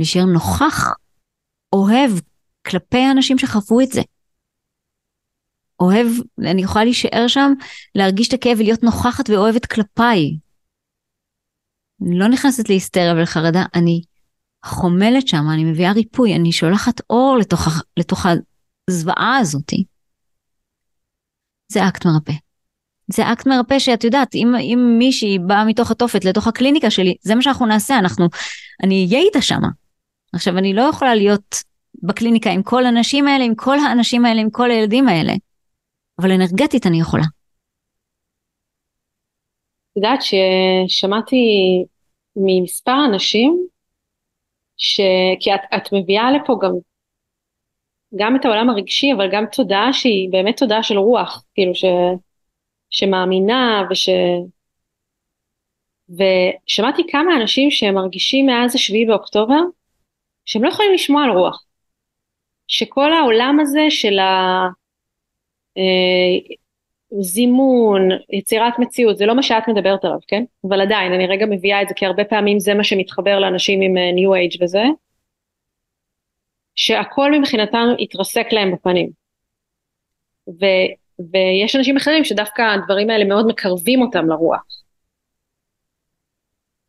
להישאר 0.00 0.24
נוכח, 0.24 0.94
אוהב 1.72 2.10
כלפי 2.66 2.98
האנשים 2.98 3.38
שחוו 3.38 3.80
את 3.80 3.92
זה. 3.92 4.00
אוהב, 5.80 6.06
אני 6.50 6.62
יכולה 6.62 6.84
להישאר 6.84 7.24
שם, 7.28 7.52
להרגיש 7.94 8.28
את 8.28 8.32
הכאב 8.32 8.58
ולהיות 8.58 8.82
נוכחת 8.82 9.30
ואוהבת 9.30 9.66
כלפיי. 9.66 10.36
אני 12.02 12.18
לא 12.18 12.28
נכנסת 12.28 12.68
להיסטריה 12.68 13.14
ולחרדה, 13.14 13.64
אני 13.74 14.02
חומלת 14.64 15.28
שם, 15.28 15.44
אני 15.54 15.64
מביאה 15.64 15.92
ריפוי, 15.92 16.36
אני 16.36 16.52
שולחת 16.52 17.00
אור 17.10 17.36
לתוך, 17.40 17.68
לתוך 17.96 18.26
הזוועה 18.90 19.36
הזאתי. 19.40 19.84
זה 21.68 21.88
אקט 21.88 22.06
מרפא. 22.06 22.32
זה 23.12 23.32
אקט 23.32 23.46
מרפא 23.46 23.78
שאת 23.78 24.04
יודעת, 24.04 24.34
אם, 24.34 24.54
אם 24.54 24.94
מישהי 24.98 25.38
באה 25.38 25.64
מתוך 25.64 25.90
התופת 25.90 26.24
לתוך 26.24 26.46
הקליניקה 26.46 26.90
שלי, 26.90 27.14
זה 27.22 27.34
מה 27.34 27.42
שאנחנו 27.42 27.66
נעשה, 27.66 27.98
אנחנו, 27.98 28.28
אני 28.82 29.06
אהיה 29.10 29.22
איתה 29.26 29.42
שמה. 29.42 29.68
עכשיו, 30.32 30.58
אני 30.58 30.74
לא 30.74 30.82
יכולה 30.82 31.14
להיות 31.14 31.54
בקליניקה 32.02 32.50
עם 32.50 32.62
כל 32.62 32.86
הנשים 32.86 33.26
האלה, 33.26 33.44
עם 33.44 33.54
כל 33.54 33.78
האנשים 33.78 34.24
האלה, 34.24 34.40
עם 34.40 34.50
כל 34.50 34.70
הילדים 34.70 35.08
האלה, 35.08 35.32
אבל 36.20 36.32
אנרגטית 36.32 36.86
אני 36.86 37.00
יכולה. 37.00 37.22
את 39.92 39.96
יודעת 39.96 40.20
ששמעתי 40.22 41.36
ממספר 42.36 43.04
אנשים, 43.10 43.66
ש... 44.76 45.00
כי 45.40 45.54
את, 45.54 45.60
את 45.76 45.92
מביאה 45.92 46.32
לפה 46.32 46.58
גם, 46.62 46.72
גם 48.16 48.36
את 48.36 48.44
העולם 48.44 48.70
הרגשי, 48.70 49.12
אבל 49.16 49.28
גם 49.32 49.44
תודעה 49.52 49.92
שהיא 49.92 50.32
באמת 50.32 50.58
תודעה 50.58 50.82
של 50.82 50.98
רוח, 50.98 51.44
כאילו 51.54 51.74
ש... 51.74 51.84
שמאמינה 52.90 53.82
וש... 53.90 54.08
ושמעתי 56.10 57.02
כמה 57.10 57.36
אנשים 57.40 57.70
שהם 57.70 57.94
מרגישים 57.94 58.46
מאז 58.46 58.74
השביעי 58.74 59.06
באוקטובר 59.06 59.60
שהם 60.44 60.64
לא 60.64 60.68
יכולים 60.68 60.92
לשמוע 60.94 61.24
על 61.24 61.30
רוח. 61.30 61.64
שכל 62.68 63.12
העולם 63.12 63.58
הזה 63.60 63.86
של 63.90 64.18
הזימון, 67.12 68.12
אה, 68.12 68.16
יצירת 68.32 68.78
מציאות, 68.78 69.18
זה 69.18 69.26
לא 69.26 69.36
מה 69.36 69.42
שאת 69.42 69.68
מדברת 69.68 70.04
עליו, 70.04 70.18
כן? 70.28 70.44
אבל 70.68 70.80
עדיין, 70.80 71.12
אני 71.12 71.26
רגע 71.26 71.46
מביאה 71.46 71.82
את 71.82 71.88
זה 71.88 71.94
כי 71.94 72.06
הרבה 72.06 72.24
פעמים 72.24 72.60
זה 72.60 72.74
מה 72.74 72.84
שמתחבר 72.84 73.38
לאנשים 73.38 73.80
עם 73.80 73.94
ניו 74.14 74.32
uh, 74.32 74.36
אייג' 74.36 74.62
וזה, 74.62 74.82
שהכל 76.74 77.38
מבחינתם 77.38 77.86
התרסק 77.98 78.46
להם 78.52 78.72
בפנים. 78.72 79.10
ו... 80.48 80.64
ויש 81.32 81.76
אנשים 81.76 81.96
אחרים 81.96 82.24
שדווקא 82.24 82.62
הדברים 82.62 83.10
האלה 83.10 83.24
מאוד 83.24 83.46
מקרבים 83.46 84.02
אותם 84.02 84.26
לרוח. 84.26 84.79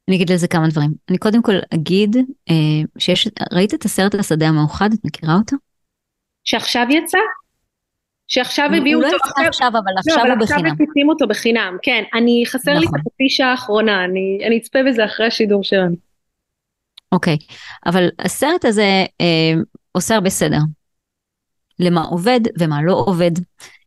אני 0.08 0.16
אגיד 0.16 0.32
לזה 0.32 0.48
כמה 0.48 0.68
דברים. 0.68 0.92
אני 1.10 1.18
קודם 1.18 1.42
כל 1.42 1.56
אגיד 1.74 2.16
אה, 2.50 2.56
שיש, 2.98 3.28
ראית 3.54 3.74
את 3.74 3.86
הסרט 3.86 4.16
השדה 4.16 4.48
המאוחד? 4.48 4.90
את 4.94 5.00
מכירה 5.06 5.36
אותו? 5.36 5.58
שעכשיו 6.44 6.86
יצא? 6.90 7.18
שעכשיו 8.28 8.66
הביאו 8.78 9.00
אותו. 9.00 9.12
הוא 9.12 9.18
לא 9.22 9.42
יצא 9.42 9.48
עכשיו, 9.48 9.68
אבל 9.68 9.92
עכשיו 9.98 10.26
לא, 10.26 10.34
הוא 10.34 10.40
בחינם. 10.42 10.60
אבל 10.60 10.68
עכשיו 10.68 10.86
מפיצים 10.86 11.10
אותו 11.10 11.28
בחינם, 11.28 11.78
כן. 11.84 12.04
אני, 12.14 12.44
חסר. 12.48 12.72
לי 12.72 12.78
את 12.78 12.84
נכון. 12.84 13.00
החצי 13.00 13.30
שעה 13.30 13.52
האחרונה, 13.52 14.06
אני, 14.06 14.40
אני 14.48 14.58
אצפה 14.58 14.80
בזה 14.88 15.06
אחרי 15.06 15.28
השידור 15.28 15.64
שלנו. 15.64 15.96
אוקיי, 17.12 17.38
אבל 17.86 18.10
הסרט 18.20 18.66
הזה 18.66 19.06
אה, 19.22 19.54
עושה 19.92 20.16
הרבה 20.16 20.30
סדר. 20.30 20.60
למה 21.80 22.02
עובד 22.02 22.40
ומה 22.60 22.82
לא 22.84 22.94
עובד. 22.94 23.32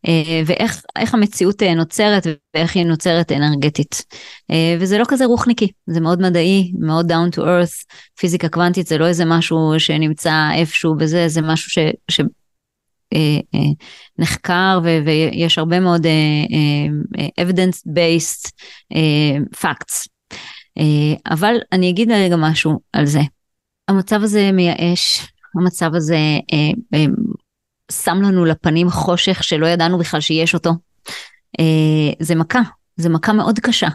אה, 0.06 0.42
ואיך 0.46 1.14
המציאות 1.14 1.62
אה, 1.62 1.74
נוצרת 1.74 2.26
ואיך 2.54 2.76
היא 2.76 2.86
נוצרת 2.86 3.32
אנרגטית. 3.32 4.04
אה, 4.50 4.76
וזה 4.80 4.98
לא 4.98 5.04
כזה 5.08 5.24
רוחניקי, 5.24 5.68
זה 5.86 6.00
מאוד 6.00 6.20
מדעי, 6.20 6.72
מאוד 6.78 7.12
down 7.12 7.36
to 7.36 7.38
earth, 7.38 7.84
פיזיקה 8.18 8.48
קוונטית 8.48 8.86
זה 8.86 8.98
לא 8.98 9.06
איזה 9.06 9.24
משהו 9.24 9.74
שנמצא 9.78 10.50
איפשהו 10.54 10.94
וזה, 10.98 11.28
זה 11.28 11.42
משהו 11.42 11.70
ש... 11.70 11.78
ש... 12.10 12.20
נחקר 14.18 14.80
ויש 15.04 15.58
הרבה 15.58 15.80
מאוד 15.80 16.06
evidence 17.40 17.88
based 17.88 18.50
facts. 19.56 20.08
אבל 21.30 21.54
אני 21.72 21.90
אגיד 21.90 22.10
רגע 22.10 22.36
משהו 22.36 22.80
על 22.92 23.06
זה. 23.06 23.20
המצב 23.88 24.22
הזה 24.22 24.52
מייאש, 24.52 25.26
המצב 25.54 25.94
הזה 25.94 26.18
שם 27.92 28.22
לנו 28.22 28.44
לפנים 28.44 28.90
חושך 28.90 29.44
שלא 29.44 29.66
ידענו 29.66 29.98
בכלל 29.98 30.20
שיש 30.20 30.54
אותו. 30.54 30.70
אה, 31.60 32.12
זה 32.20 32.34
מכה, 32.34 32.60
זה 32.96 33.08
מכה 33.08 33.32
מאוד 33.32 33.58
קשה. 33.58 33.88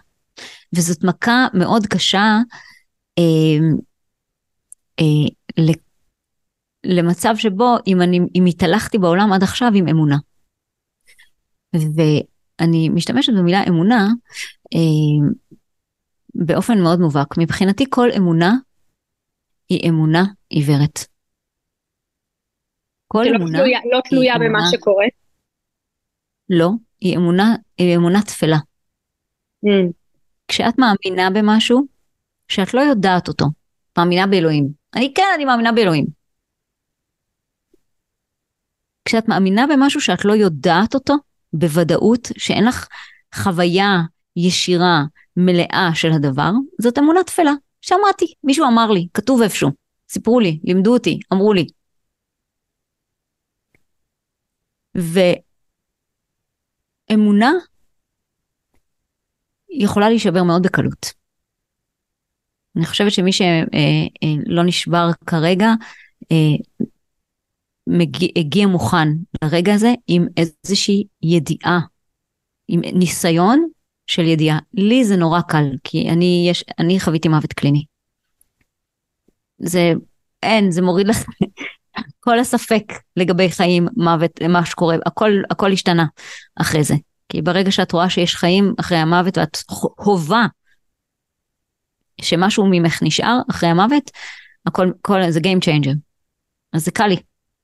וזאת 0.75 1.03
מכה 1.03 1.47
מאוד 1.53 1.85
קשה 1.87 2.37
אה, 3.19 3.59
אה, 4.99 5.63
למצב 6.83 7.33
שבו 7.37 7.77
אם 7.87 8.01
אני, 8.01 8.19
אם 8.35 8.45
התהלכתי 8.45 8.97
בעולם 8.97 9.33
עד 9.33 9.43
עכשיו 9.43 9.71
עם 9.75 9.87
אמונה. 9.87 10.17
ואני 11.73 12.89
משתמשת 12.89 13.33
במילה 13.33 13.63
אמונה 13.67 14.07
אה, 14.75 15.29
באופן 16.35 16.81
מאוד 16.81 16.99
מובהק. 16.99 17.37
מבחינתי 17.37 17.85
כל 17.89 18.09
אמונה 18.17 18.53
היא 19.69 19.89
אמונה 19.89 20.23
עיוורת. 20.49 20.99
כל 23.11 23.23
אמונה... 23.35 23.57
תלויה, 23.57 23.79
לא 23.91 23.99
תלויה 24.09 24.35
במה 24.39 24.59
שקורה. 24.71 25.05
לא, 26.49 26.69
היא 27.01 27.17
אמונה, 27.17 27.55
היא 27.77 27.95
אמונה 27.95 28.21
תפלה. 28.21 28.57
Mm. 29.65 29.91
כשאת 30.47 30.73
מאמינה 30.77 31.29
במשהו 31.29 31.85
שאת 32.47 32.73
לא 32.73 32.81
יודעת 32.81 33.27
אותו, 33.27 33.45
מאמינה 33.97 34.27
באלוהים. 34.27 34.69
אני 34.95 35.13
כן, 35.15 35.23
אני 35.35 35.45
מאמינה 35.45 35.71
באלוהים. 35.71 36.05
כשאת 39.05 39.27
מאמינה 39.27 39.65
במשהו 39.67 40.01
שאת 40.01 40.25
לא 40.25 40.33
יודעת 40.33 40.93
אותו, 40.93 41.13
בוודאות, 41.53 42.27
שאין 42.37 42.65
לך 42.65 42.87
חוויה 43.35 43.97
ישירה, 44.35 45.03
מלאה 45.37 45.89
של 45.93 46.11
הדבר, 46.11 46.51
זאת 46.81 46.97
אמונה 46.97 47.23
תפלה. 47.23 47.53
שמעתי, 47.81 48.25
מישהו 48.43 48.65
אמר 48.67 48.91
לי, 48.91 49.07
כתוב 49.13 49.41
איפשהו, 49.41 49.69
סיפרו 50.09 50.39
לי, 50.39 50.59
לימדו 50.63 50.93
אותי, 50.93 51.19
אמרו 51.33 51.53
לי. 51.53 51.67
ואמונה 57.09 57.51
יכולה 59.69 60.09
להישבר 60.09 60.43
מאוד 60.43 60.63
בקלות. 60.63 61.13
אני 62.75 62.85
חושבת 62.85 63.11
שמי 63.11 63.31
שלא 63.31 63.45
אה, 63.73 64.59
אה, 64.59 64.63
נשבר 64.63 65.09
כרגע, 65.25 65.67
אה, 66.31 66.55
הגיע 68.35 68.67
מוכן 68.67 69.07
לרגע 69.43 69.73
הזה 69.73 69.93
עם 70.07 70.27
איזושהי 70.37 71.03
ידיעה, 71.23 71.79
עם 72.67 72.81
ניסיון 72.81 73.67
של 74.07 74.21
ידיעה. 74.21 74.59
לי 74.73 75.05
זה 75.05 75.15
נורא 75.15 75.41
קל, 75.41 75.65
כי 75.83 76.09
אני, 76.09 76.47
יש, 76.49 76.63
אני 76.79 76.99
חוויתי 76.99 77.27
מוות 77.27 77.53
קליני. 77.53 77.85
זה, 79.59 79.93
אין, 80.43 80.71
זה 80.71 80.81
מוריד 80.81 81.07
לך 81.07 81.17
כל 82.19 82.39
הספק 82.39 82.83
לגבי 83.15 83.51
חיים, 83.51 83.87
מוות, 83.97 84.41
מה 84.49 84.65
שקורה, 84.65 84.95
הכל, 85.05 85.31
הכל 85.49 85.71
השתנה 85.71 86.05
אחרי 86.61 86.83
זה. 86.83 86.95
כי 87.29 87.41
ברגע 87.41 87.71
שאת 87.71 87.91
רואה 87.91 88.09
שיש 88.09 88.35
חיים 88.35 88.73
אחרי 88.79 88.97
המוות 88.97 89.37
ואת 89.37 89.57
הובה 89.95 90.45
שמשהו 92.21 92.67
ממך 92.71 93.03
נשאר 93.03 93.39
אחרי 93.51 93.69
המוות, 93.69 94.11
הכל, 94.65 94.91
כל, 95.01 95.29
זה 95.29 95.39
Game 95.39 95.65
Changer. 95.65 95.95
אז 96.73 96.85
זה 96.85 96.91
קל 96.91 97.07
לי 97.07 97.17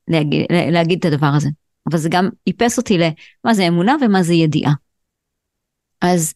להגיד, 0.07 0.45
להגיד 0.71 0.99
את 0.99 1.13
הדבר 1.13 1.31
הזה. 1.35 1.49
אבל 1.89 1.97
זה 1.97 2.09
גם 2.09 2.29
איפס 2.47 2.77
אותי 2.77 2.97
למה 2.97 3.53
זה 3.53 3.67
אמונה 3.67 3.95
ומה 4.01 4.23
זה 4.23 4.33
ידיעה. 4.33 4.73
אז 6.01 6.33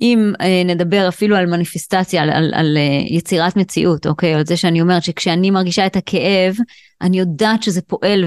אם 0.00 0.32
אה, 0.40 0.62
נדבר 0.64 1.08
אפילו 1.08 1.36
על 1.36 1.46
מניפיסטציה, 1.46 2.22
על, 2.22 2.30
על, 2.30 2.52
על 2.54 2.76
אה, 2.76 3.16
יצירת 3.16 3.56
מציאות, 3.56 4.06
אוקיי? 4.06 4.34
על 4.34 4.46
זה 4.46 4.56
שאני 4.56 4.80
אומרת 4.80 5.02
שכשאני 5.02 5.50
מרגישה 5.50 5.86
את 5.86 5.96
הכאב, 5.96 6.56
אני 7.00 7.18
יודעת 7.18 7.62
שזה 7.62 7.82
פועל 7.82 8.24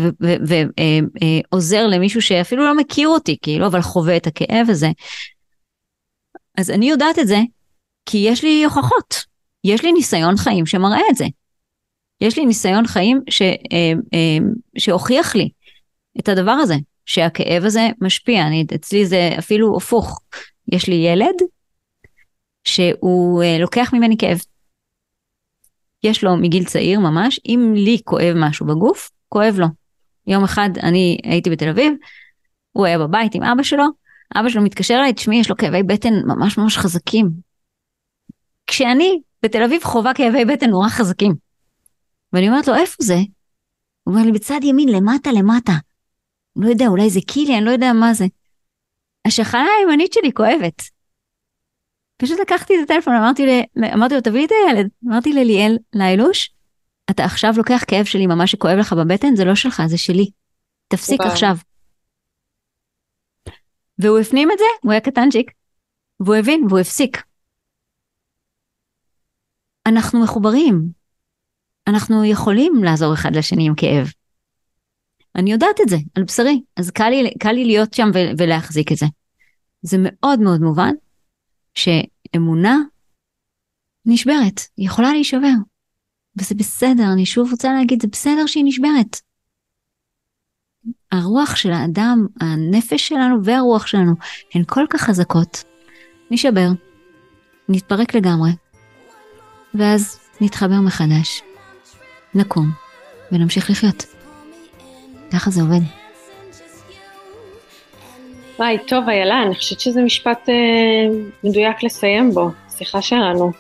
ועוזר 1.52 1.78
אה, 1.78 1.82
אה, 1.82 1.88
למישהו 1.88 2.22
שאפילו 2.22 2.64
לא 2.64 2.78
מכיר 2.78 3.08
אותי, 3.08 3.38
כאילו, 3.42 3.68
אבל 3.68 3.82
חווה 3.82 4.18
את 4.18 4.28
הכאב 4.28 4.68
הזה. 4.70 4.90
אז 6.58 6.70
אני 6.70 6.90
יודעת 6.90 7.20
את 7.20 7.28
זה, 7.28 7.40
כי 8.06 8.18
יש 8.18 8.44
לי 8.44 8.64
הוכחות. 8.64 9.32
יש 9.64 9.84
לי 9.84 9.92
ניסיון 9.92 10.38
חיים 10.38 10.66
שמראה 10.66 11.02
את 11.12 11.16
זה. 11.16 11.26
יש 12.22 12.38
לי 12.38 12.46
ניסיון 12.46 12.88
חיים 12.88 13.22
ש, 13.30 13.42
אה, 13.42 13.94
אה, 14.14 14.38
שהוכיח 14.78 15.36
לי 15.36 15.50
את 16.20 16.30
הדבר 16.30 16.52
הזה, 16.52 16.76
שהכאב 17.06 17.66
הזה 17.66 17.90
משפיע. 18.02 18.48
אני, 18.48 18.66
אצלי 18.76 19.06
זה 19.06 19.30
אפילו 19.40 19.78
הפוך. 19.78 20.22
יש 20.72 20.88
לי 20.88 20.96
ילד 20.96 21.36
שהוא 22.64 23.44
אה, 23.44 23.58
לוקח 23.60 23.94
ממני 23.94 24.18
כאב. 24.18 24.38
יש 26.04 26.24
לו 26.24 26.38
מגיל 26.38 26.66
צעיר 26.66 27.00
ממש, 27.00 27.40
אם 27.46 27.74
לי 27.76 27.98
כואב 28.04 28.34
משהו 28.36 28.66
בגוף, 28.66 29.10
כואב 29.30 29.56
לו. 29.58 29.68
יום 30.28 30.44
אחד 30.44 30.70
אני 30.84 31.18
הייתי 31.24 31.50
בתל 31.50 31.70
אביב, 31.70 31.94
הוא 32.72 32.86
היה 32.86 33.00
בבית 33.00 33.36
עם 33.36 33.44
אבא 33.44 33.64
שלו, 33.64 33.84
אבא 34.36 34.50
שלו 34.50 34.62
מתקשר 34.62 34.94
אליי, 34.94 35.14
תשמעי, 35.14 35.40
יש 35.40 35.50
לו 35.50 35.58
כאבי 35.58 35.84
בטן 35.84 36.14
ממש 36.26 36.58
ממש 36.58 36.78
חזקים. 36.78 37.30
כשאני 38.68 39.22
בתל 39.44 39.64
אביב 39.64 39.84
חווה 39.84 40.14
כאבי 40.14 40.46
בטן 40.46 40.70
נורא 40.70 40.90
חזקים. 40.90 41.36
ואני 42.34 42.50
אומרת 42.50 42.68
לו, 42.68 42.76
איפה 42.76 42.96
זה? 43.00 43.18
הוא 44.04 44.14
אומר 44.16 44.26
לי, 44.26 44.32
בצד 44.32 44.60
ימין, 44.64 44.90
למטה, 44.90 45.32
למטה. 45.32 45.74
לא 46.56 46.70
יודע, 46.70 46.88
אולי 46.88 47.10
זה 47.10 47.20
קילי, 47.28 47.58
אני 47.58 47.66
לא 47.66 47.72
יודע 47.72 47.94
מה 47.94 48.14
זה. 48.14 48.26
השחלה 49.28 49.68
הימנית 49.80 50.14
שלי 50.14 50.32
כואבת. 50.34 50.82
פשוט 52.22 52.40
לקחתי 52.40 52.74
את 52.74 52.80
הטלפון, 52.84 53.14
אמרתי, 53.14 53.46
ל... 53.46 53.84
אמרתי 53.94 54.16
לו, 54.16 54.22
תביא 54.22 54.46
את 54.46 54.52
הילד. 54.52 54.90
אמרתי 55.08 55.34
לליאל, 55.34 55.78
לאילוש, 55.94 56.54
אתה 57.10 57.24
עכשיו 57.24 57.54
לוקח 57.58 57.84
כאב 57.88 58.06
שלי 58.06 58.28
ממש 58.28 58.52
שכואב 58.52 58.78
לך 58.78 58.94
בבטן, 58.94 59.36
זה 59.36 59.46
לא 59.46 59.56
שלך, 59.56 59.82
זה 59.88 59.98
שלי. 59.98 60.32
תפסיק 60.88 61.20
וואו. 61.20 61.32
עכשיו. 61.32 61.56
והוא 64.00 64.20
הפנים 64.20 64.52
את 64.52 64.58
זה, 64.58 64.66
הוא 64.84 64.92
היה 64.92 65.02
קטנצ'יק, 65.02 65.52
והוא 66.20 66.36
הבין, 66.36 66.66
והוא 66.70 66.80
הפסיק. 66.80 67.24
אנחנו 69.88 70.24
מחוברים. 70.24 70.90
אנחנו 71.88 72.26
יכולים 72.26 72.84
לעזור 72.84 73.14
אחד 73.14 73.36
לשני 73.36 73.68
עם 73.68 73.76
כאב. 73.76 74.12
אני 75.36 75.52
יודעת 75.52 75.82
את 75.82 75.90
זה, 75.90 75.98
על 76.16 76.24
בשרי, 76.24 76.62
אז 76.78 76.92
קל 76.92 77.10
לי, 77.10 77.34
קל 77.40 77.52
לי 77.52 77.66
להיות 77.66 77.94
שם 77.94 78.10
ולהחזיק 78.38 78.92
את 78.92 78.98
זה. 78.98 79.06
זה 79.82 79.98
מאוד 80.00 80.40
מאוד 80.40 80.62
מובן 80.62 80.94
שאמונה 81.76 82.78
נשברת, 84.06 84.62
היא 84.78 84.86
יכולה 84.86 85.12
להישבר. 85.12 85.54
וזה 86.40 86.56
בסדר, 86.56 87.04
אני 87.14 87.26
שוב 87.26 87.52
רוצה 87.52 87.74
להגיד, 87.74 88.02
זה 88.02 88.08
בסדר 88.08 88.46
שהיא 88.46 88.64
נשברת. 88.66 89.22
הרוח 91.12 91.56
של 91.56 91.72
האדם, 91.72 92.28
הנפש 92.42 93.08
שלנו 93.08 93.44
והרוח 93.44 93.88
שלנו, 93.88 94.14
הן 94.56 94.64
כל 94.68 94.86
כך 94.90 95.02
חזקות. 95.02 95.64
נשבר, 96.32 96.68
נתפרק 97.70 98.16
לגמרי, 98.16 98.52
ואז 99.74 100.20
נתחבר 100.42 100.82
מחדש, 100.86 101.42
נקום 102.36 102.72
ונמשיך 103.32 103.70
לחיות. 103.70 104.06
ככה 105.34 105.52
זה 105.52 105.62
עובד. 105.62 106.01
וואי, 108.62 108.78
טוב, 108.88 109.10
איילה, 109.10 109.44
אני 109.44 109.56
חושבת 109.56 109.80
שזה 109.80 110.02
משפט 110.02 110.50
אה, 110.50 110.54
מדויק 111.44 111.84
לסיים 111.84 112.32
בו, 112.32 112.52
שיחה 112.70 113.02
שלנו. 113.02 113.52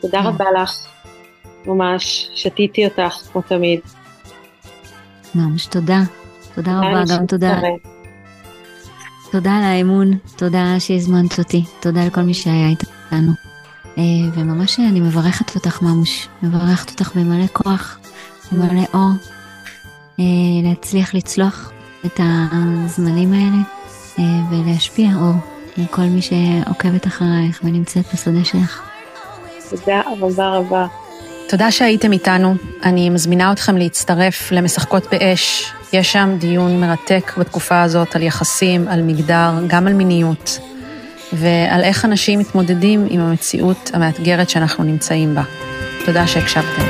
תודה 0.00 0.22
כן. 0.22 0.26
רבה 0.26 0.44
לך, 0.62 0.86
ממש, 1.66 2.30
שתיתי 2.34 2.84
אותך, 2.84 3.14
כמו 3.32 3.42
תמיד. 3.42 3.80
ממש 5.34 5.66
תודה. 5.66 6.00
תודה 6.54 6.78
רבה, 6.78 7.02
גם 7.10 7.26
תודה. 7.26 7.60
תודה 9.32 9.52
על 9.52 9.62
האמון, 9.62 10.10
תודה 10.36 10.74
שהזמנת 10.78 11.38
אותי, 11.38 11.64
תודה 11.80 12.04
לכל 12.06 12.20
מי 12.20 12.34
שהיה 12.34 12.68
איתנו. 12.68 13.32
אה, 13.98 14.02
וממש 14.34 14.80
אני 14.80 15.00
מברכת 15.00 15.54
אותך 15.54 15.82
ממש, 15.82 16.28
מברכת 16.42 16.90
אותך 16.90 17.16
במלא 17.16 17.46
כוח, 17.46 17.98
במלא 18.52 18.84
אור, 18.94 19.10
אה, 20.20 20.24
להצליח 20.62 21.14
לצלוח 21.14 21.72
את 22.06 22.20
הזמנים 22.52 23.32
האלה 23.32 23.62
אה, 24.18 24.24
ולהשפיע 24.50 25.08
אור 25.20 25.34
על 25.78 25.84
כל 25.90 26.02
מי 26.02 26.20
שעוקבת 26.22 27.06
אחרייך 27.06 27.60
ונמצאת 27.64 28.04
בשדה 28.14 28.44
שלך. 28.44 28.82
תודה 29.70 30.02
רבה 30.20 30.48
רבה. 30.48 30.86
תודה 31.48 31.70
שהייתם 31.70 32.12
איתנו. 32.12 32.54
אני 32.82 33.10
מזמינה 33.10 33.52
אתכם 33.52 33.76
להצטרף 33.76 34.52
למשחקות 34.52 35.06
באש. 35.10 35.72
יש 35.92 36.12
שם 36.12 36.36
דיון 36.38 36.80
מרתק 36.80 37.32
בתקופה 37.38 37.82
הזאת 37.82 38.16
על 38.16 38.22
יחסים, 38.22 38.88
על 38.88 39.02
מגדר, 39.02 39.50
גם 39.66 39.86
על 39.86 39.92
מיניות. 39.92 40.58
ועל 41.32 41.84
איך 41.84 42.04
אנשים 42.04 42.38
מתמודדים 42.38 43.06
עם 43.10 43.20
המציאות 43.20 43.90
המאתגרת 43.94 44.50
שאנחנו 44.50 44.84
נמצאים 44.84 45.34
בה. 45.34 45.42
תודה 46.06 46.26
שהקשבתם. 46.26 46.82